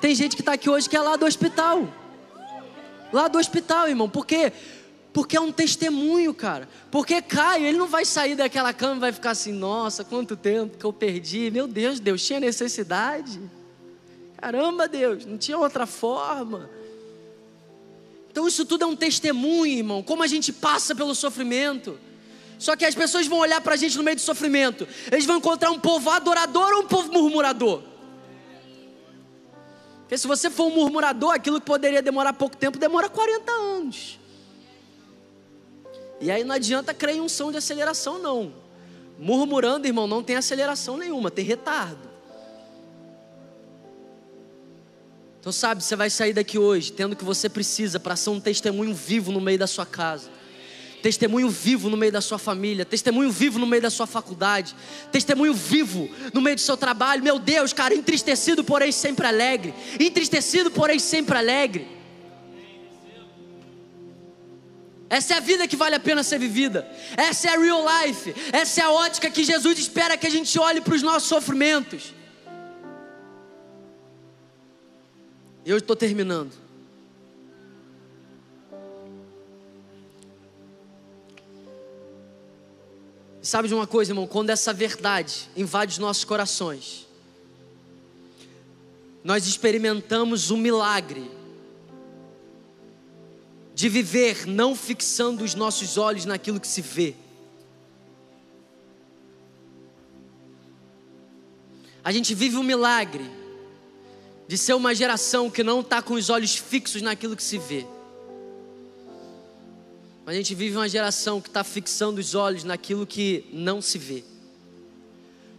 [0.00, 1.88] Tem gente que está aqui hoje que é lá do hospital.
[3.12, 4.08] Lá do hospital, irmão.
[4.08, 4.52] Por quê?
[5.14, 6.68] Porque é um testemunho, cara.
[6.90, 10.76] Porque Caio, ele não vai sair daquela cama e vai ficar assim: nossa, quanto tempo
[10.76, 11.52] que eu perdi.
[11.52, 13.40] Meu Deus, Deus, tinha necessidade.
[14.36, 16.68] Caramba, Deus, não tinha outra forma.
[18.28, 20.02] Então, isso tudo é um testemunho, irmão.
[20.02, 21.96] Como a gente passa pelo sofrimento.
[22.58, 24.86] Só que as pessoas vão olhar para a gente no meio do sofrimento.
[25.12, 27.82] Eles vão encontrar um povo adorador ou um povo murmurador.
[30.00, 34.23] Porque se você for um murmurador, aquilo que poderia demorar pouco tempo demora 40 anos.
[36.20, 38.52] E aí não adianta crer em um som de aceleração, não.
[39.18, 42.14] Murmurando, irmão, não tem aceleração nenhuma, tem retardo.
[45.44, 48.40] Então, sabe, você vai sair daqui hoje tendo o que você precisa para ser um
[48.40, 50.30] testemunho vivo no meio da sua casa,
[51.02, 54.74] testemunho vivo no meio da sua família, testemunho vivo no meio da sua faculdade,
[55.12, 57.22] testemunho vivo no meio do seu trabalho.
[57.22, 61.93] Meu Deus, cara, entristecido, porém sempre alegre, entristecido, porém sempre alegre.
[65.08, 66.88] Essa é a vida que vale a pena ser vivida.
[67.16, 68.34] Essa é a real life.
[68.52, 72.14] Essa é a ótica que Jesus espera que a gente olhe para os nossos sofrimentos.
[75.64, 76.52] Eu estou terminando.
[83.40, 84.26] Sabe de uma coisa, irmão?
[84.26, 87.06] Quando essa verdade invade os nossos corações,
[89.22, 91.30] nós experimentamos o milagre
[93.74, 97.14] de viver não fixando os nossos olhos naquilo que se vê.
[102.04, 103.24] A gente vive um milagre
[104.46, 107.86] de ser uma geração que não está com os olhos fixos naquilo que se vê.
[110.26, 114.22] A gente vive uma geração que está fixando os olhos naquilo que não se vê.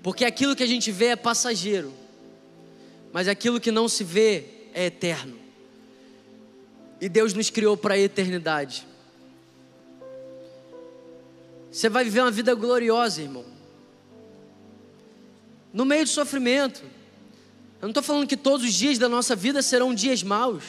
[0.02, 1.94] Porque aquilo que a gente vê é passageiro,
[3.12, 5.45] mas aquilo que não se vê é eterno.
[7.00, 8.88] E Deus nos criou para a eternidade.
[11.72, 13.46] Você vai viver uma vida gloriosa, irmão.
[15.74, 16.82] No meio do sofrimento.
[17.82, 20.64] Eu não estou falando que todos os dias da nossa vida serão dias maus.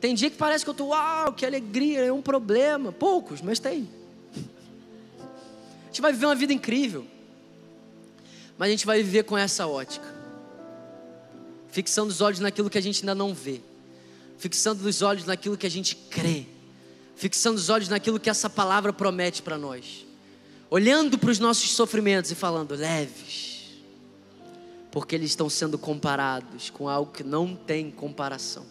[0.00, 2.92] Tem dia que parece que eu estou, uau, que alegria, é um problema.
[2.92, 3.88] Poucos, mas tem.
[4.36, 7.06] A gente vai viver uma vida incrível.
[8.58, 10.20] Mas a gente vai viver com essa ótica
[11.70, 13.60] fixando os olhos naquilo que a gente ainda não vê,
[14.40, 16.46] fixando os olhos naquilo que a gente crê,
[17.14, 20.06] fixando os olhos naquilo que essa palavra promete para nós,
[20.70, 23.68] olhando para os nossos sofrimentos e falando leves,
[24.90, 28.64] porque eles estão sendo comparados com algo que não tem comparação.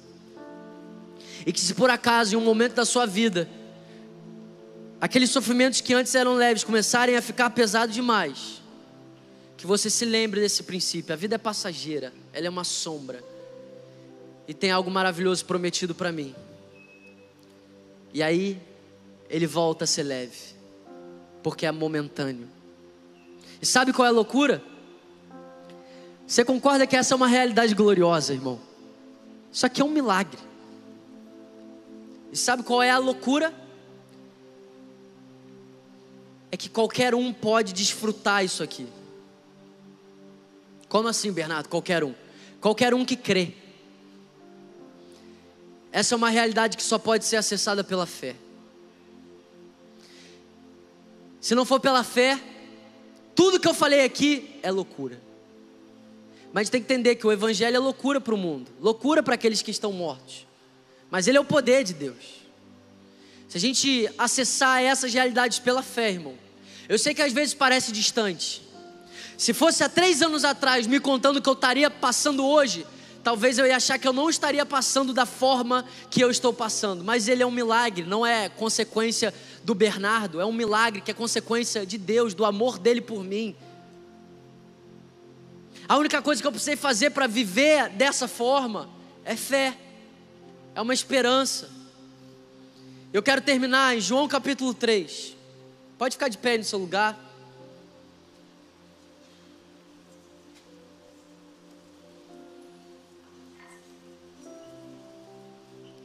[1.45, 3.47] E que se por acaso em um momento da sua vida,
[4.99, 8.59] aqueles sofrimentos que antes eram leves começarem a ficar pesados demais,
[9.55, 11.13] que você se lembre desse princípio.
[11.13, 13.28] A vida é passageira, ela é uma sombra.
[14.49, 16.33] E tem algo maravilhoso prometido para mim.
[18.11, 18.59] E aí,
[19.29, 20.55] ele volta a ser leve,
[21.43, 22.49] porque é momentâneo.
[23.61, 24.63] E sabe qual é a loucura?
[26.25, 28.59] Você concorda que essa é uma realidade gloriosa, irmão?
[29.53, 30.39] Isso aqui é um milagre.
[32.31, 33.53] E sabe qual é a loucura?
[36.51, 38.87] É que qualquer um pode desfrutar isso aqui.
[40.87, 41.69] Como assim, Bernardo?
[41.69, 42.15] Qualquer um.
[42.59, 43.59] Qualquer um que crê.
[45.91, 48.35] Essa é uma realidade que só pode ser acessada pela fé.
[51.41, 52.39] Se não for pela fé,
[53.33, 55.19] tudo que eu falei aqui é loucura.
[56.51, 59.61] Mas tem que entender que o Evangelho é loucura para o mundo, loucura para aqueles
[59.61, 60.45] que estão mortos.
[61.09, 62.39] Mas ele é o poder de Deus.
[63.47, 66.35] Se a gente acessar essas realidades pela fé, irmão,
[66.87, 68.61] eu sei que às vezes parece distante,
[69.39, 72.85] se fosse há três anos atrás me contando o que eu estaria passando hoje,
[73.30, 77.03] talvez eu ia achar que eu não estaria passando da forma que eu estou passando.
[77.03, 79.32] Mas ele é um milagre, não é consequência
[79.63, 83.55] do Bernardo, é um milagre que é consequência de Deus, do amor dele por mim.
[85.88, 88.89] A única coisa que eu precisei fazer para viver dessa forma
[89.23, 89.77] é fé,
[90.73, 91.69] é uma esperança.
[93.13, 95.38] Eu quero terminar em João capítulo 3.
[95.99, 97.28] Pode ficar de pé no seu lugar.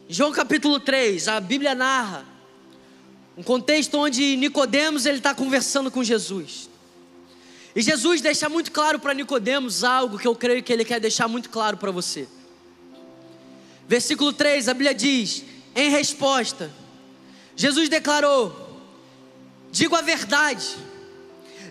[0.08, 2.26] João capítulo 3, a Bíblia narra
[3.36, 6.68] um contexto onde Nicodemos ele está conversando com Jesus.
[7.74, 11.26] E Jesus deixa muito claro para Nicodemos algo que eu creio que ele quer deixar
[11.26, 12.28] muito claro para você.
[13.88, 15.42] Versículo 3, a Bíblia diz:
[15.74, 16.70] em resposta,
[17.56, 18.80] Jesus declarou:
[19.72, 20.76] Digo a verdade,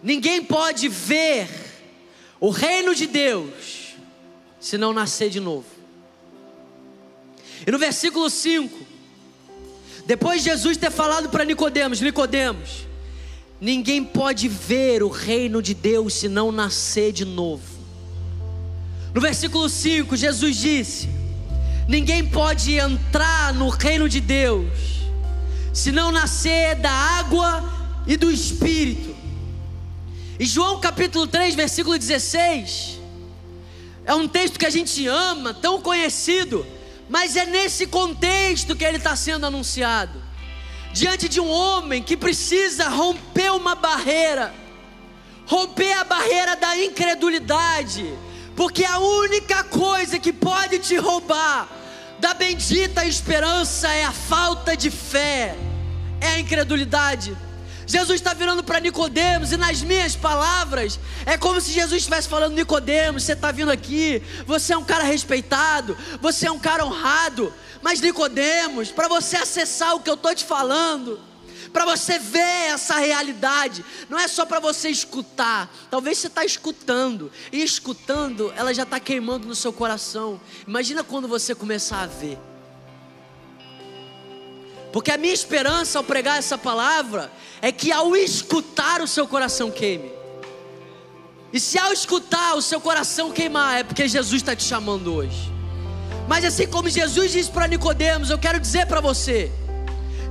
[0.02, 1.48] ninguém pode ver
[2.40, 3.96] o reino de Deus
[4.60, 5.83] se não nascer de novo.
[7.66, 8.78] E no versículo 5,
[10.06, 12.88] depois de Jesus ter falado para Nicodemos, Nicodemos,
[13.60, 17.64] ninguém pode ver o reino de Deus se não nascer de novo.
[19.14, 21.10] No versículo 5, Jesus disse:
[21.88, 25.04] Ninguém pode entrar no reino de Deus
[25.74, 27.64] se não nascer da água
[28.06, 29.16] e do Espírito.
[30.40, 33.00] E João capítulo 3, versículo 16,
[34.06, 36.66] é um texto que a gente ama, tão conhecido,
[37.10, 40.22] mas é nesse contexto que ele está sendo anunciado.
[40.92, 44.54] Diante de um homem que precisa romper uma barreira,
[45.46, 48.06] romper a barreira da incredulidade,
[48.56, 51.68] porque a única coisa que pode te roubar
[52.20, 55.56] da bendita esperança é a falta de fé,
[56.22, 57.36] é a incredulidade.
[57.86, 62.54] Jesus está virando para Nicodemos e nas minhas palavras é como se Jesus estivesse falando
[62.54, 67.54] Nicodemos, você está vindo aqui, você é um cara respeitado, você é um cara honrado,
[67.82, 71.20] mas Nicodemos, para você acessar o que eu estou te falando,
[71.72, 75.74] para você ver essa realidade, não é só para você escutar.
[75.90, 80.40] Talvez você está escutando e escutando, ela já está queimando no seu coração.
[80.68, 82.38] Imagina quando você começar a ver.
[84.94, 89.72] Porque a minha esperança ao pregar essa palavra é que ao escutar o seu coração
[89.72, 90.12] queime.
[91.52, 95.52] E se ao escutar o seu coração queimar, é porque Jesus está te chamando hoje.
[96.28, 99.52] Mas assim como Jesus disse para Nicodemos, eu quero dizer para você,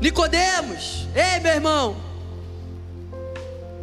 [0.01, 1.97] Nicodemos, ei meu irmão,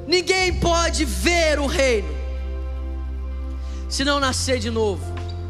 [0.08, 2.18] ninguém pode ver o reino
[3.90, 5.04] se não nascer de novo.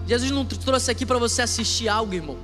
[0.08, 2.38] Jesus não trouxe aqui para você assistir algo, irmão.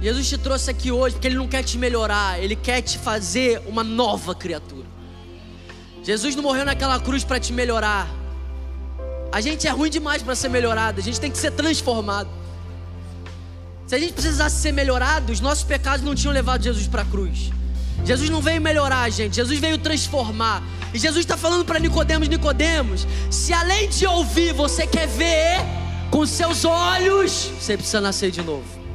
[0.00, 3.62] Jesus te trouxe aqui hoje porque Ele não quer te melhorar, Ele quer te fazer
[3.66, 4.86] uma nova criatura.
[6.02, 8.08] Jesus não morreu naquela cruz para te melhorar,
[9.32, 12.30] A gente é ruim demais para ser melhorado, a gente tem que ser transformado.
[13.86, 17.04] Se a gente precisasse ser melhorado, os nossos pecados não tinham levado Jesus para a
[17.04, 17.50] cruz.
[18.04, 20.62] Jesus não veio melhorar a gente, Jesus veio transformar.
[20.94, 25.58] E Jesus está falando para Nicodemos, Nicodemos, se além de ouvir você quer ver
[26.10, 28.85] com seus olhos, você precisa nascer de novo.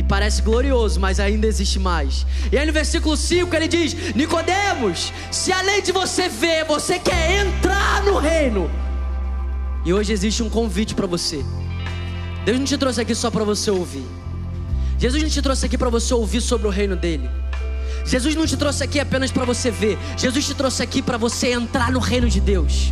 [0.00, 2.24] E parece glorioso, mas ainda existe mais.
[2.50, 7.44] E aí no versículo 5 ele diz: Nicodemos, se além de você ver, você quer
[7.44, 8.70] entrar no reino.
[9.84, 11.44] E hoje existe um convite para você.
[12.46, 14.06] Deus não te trouxe aqui só para você ouvir.
[14.98, 17.28] Jesus não te trouxe aqui para você ouvir sobre o reino dele.
[18.06, 19.98] Jesus não te trouxe aqui apenas para você ver.
[20.16, 22.90] Jesus te trouxe aqui para você entrar no reino de Deus.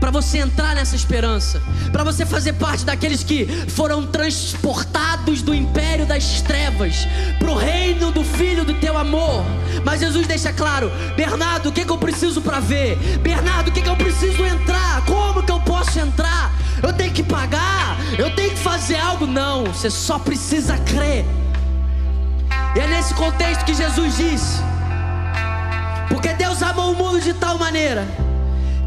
[0.00, 6.06] Para você entrar nessa esperança, para você fazer parte daqueles que foram transportados do império
[6.06, 7.06] das trevas
[7.38, 9.44] para o reino do Filho do teu amor.
[9.84, 12.96] Mas Jesus deixa claro: Bernardo, o que, que eu preciso para ver?
[13.18, 15.04] Bernardo, o que, que eu preciso entrar?
[15.04, 16.50] Como que eu posso entrar?
[16.82, 17.98] Eu tenho que pagar?
[18.18, 19.26] Eu tenho que fazer algo?
[19.26, 21.26] Não, você só precisa crer.
[22.74, 24.62] E é nesse contexto que Jesus disse:
[26.08, 28.29] Porque Deus amou o mundo de tal maneira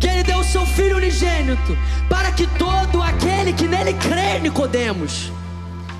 [0.03, 1.77] que ele deu o seu filho unigênito
[2.09, 5.31] para que todo aquele que nele crê, Nicodemos,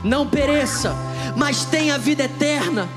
[0.04, 0.94] não pereça,
[1.38, 2.90] mas tenha vida eterna.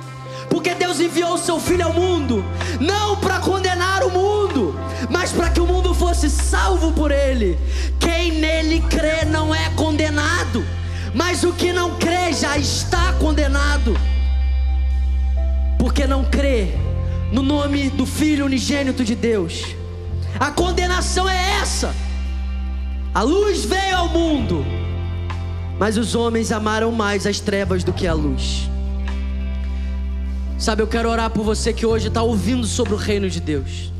[0.50, 2.44] Porque Deus enviou o seu filho ao mundo,
[2.80, 4.74] não para condenar o mundo,
[5.08, 7.56] mas para que o mundo fosse salvo por ele.
[8.00, 10.64] Quem nele crê não é condenado,
[11.14, 13.96] mas o que não crê já está condenado
[15.78, 16.70] porque não crê
[17.30, 19.85] no nome do Filho unigênito de Deus.
[20.38, 21.94] A condenação é essa.
[23.14, 24.64] A luz veio ao mundo,
[25.78, 28.68] mas os homens amaram mais as trevas do que a luz.
[30.58, 33.92] Sabe, eu quero orar por você que hoje está ouvindo sobre o reino de Deus.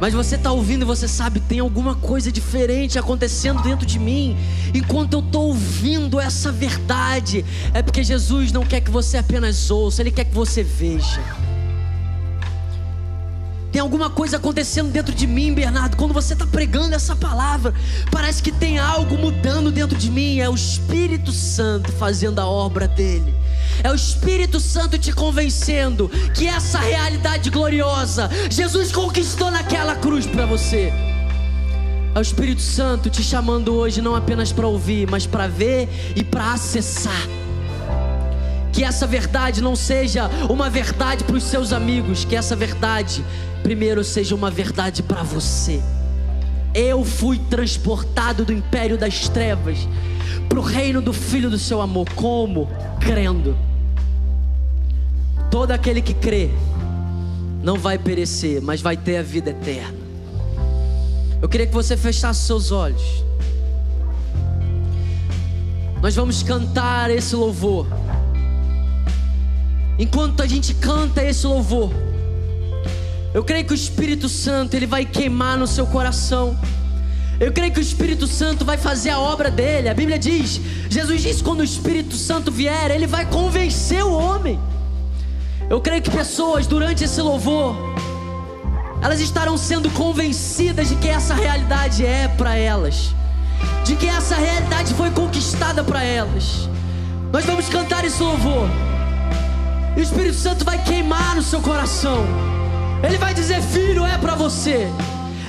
[0.00, 4.36] Mas você está ouvindo e você sabe, tem alguma coisa diferente acontecendo dentro de mim.
[4.72, 10.02] Enquanto eu estou ouvindo essa verdade, é porque Jesus não quer que você apenas ouça,
[10.02, 11.20] Ele quer que você veja.
[13.70, 15.96] Tem alguma coisa acontecendo dentro de mim, Bernardo.
[15.96, 17.74] Quando você está pregando essa palavra,
[18.10, 20.40] parece que tem algo mudando dentro de mim.
[20.40, 23.34] É o Espírito Santo fazendo a obra dele.
[23.82, 30.46] É o Espírito Santo te convencendo que essa realidade gloriosa Jesus conquistou naquela cruz para
[30.46, 30.92] você.
[32.14, 36.24] É o Espírito Santo te chamando hoje não apenas para ouvir, mas para ver e
[36.24, 37.28] para acessar.
[38.72, 43.24] Que essa verdade não seja uma verdade para os seus amigos, que essa verdade
[43.62, 45.80] primeiro seja uma verdade para você.
[46.74, 49.78] Eu fui transportado do império das trevas
[50.48, 52.08] para o reino do Filho do seu amor.
[52.14, 52.68] Como?
[53.00, 53.56] Crendo.
[55.50, 56.50] Todo aquele que crê
[57.62, 59.98] não vai perecer, mas vai ter a vida eterna.
[61.40, 63.24] Eu queria que você fechasse seus olhos.
[66.02, 67.86] Nós vamos cantar esse louvor.
[69.98, 71.90] Enquanto a gente canta esse louvor,
[73.34, 76.58] eu creio que o Espírito Santo ele vai queimar no seu coração.
[77.38, 79.88] Eu creio que o Espírito Santo vai fazer a obra dele.
[79.88, 84.58] A Bíblia diz, Jesus diz quando o Espírito Santo vier, ele vai convencer o homem.
[85.70, 87.76] Eu creio que pessoas durante esse louvor,
[89.02, 93.14] elas estarão sendo convencidas de que essa realidade é para elas,
[93.84, 96.68] de que essa realidade foi conquistada para elas.
[97.30, 98.66] Nós vamos cantar esse louvor,
[99.94, 102.24] e o Espírito Santo vai queimar no seu coração.
[103.02, 104.88] Ele vai dizer: Filho, é para você.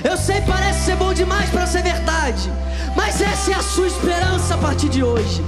[0.02, 2.50] Eu sei, parece ser bom demais para ser verdade,
[2.96, 5.44] mas essa é a sua esperança a partir de hoje.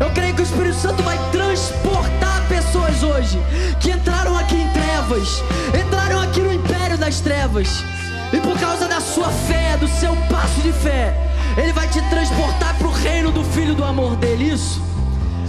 [0.00, 3.38] Eu creio que o Espírito Santo vai transportar pessoas hoje
[3.78, 5.42] que entraram aqui em trevas,
[5.80, 7.84] entraram aqui no império das trevas,
[8.32, 11.14] e por causa da sua fé, do seu passo de fé,
[11.56, 14.52] Ele vai te transportar para o reino do Filho do amor dele.
[14.52, 14.82] Isso.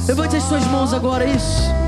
[0.07, 1.84] Levante as suas mãos agora, isso.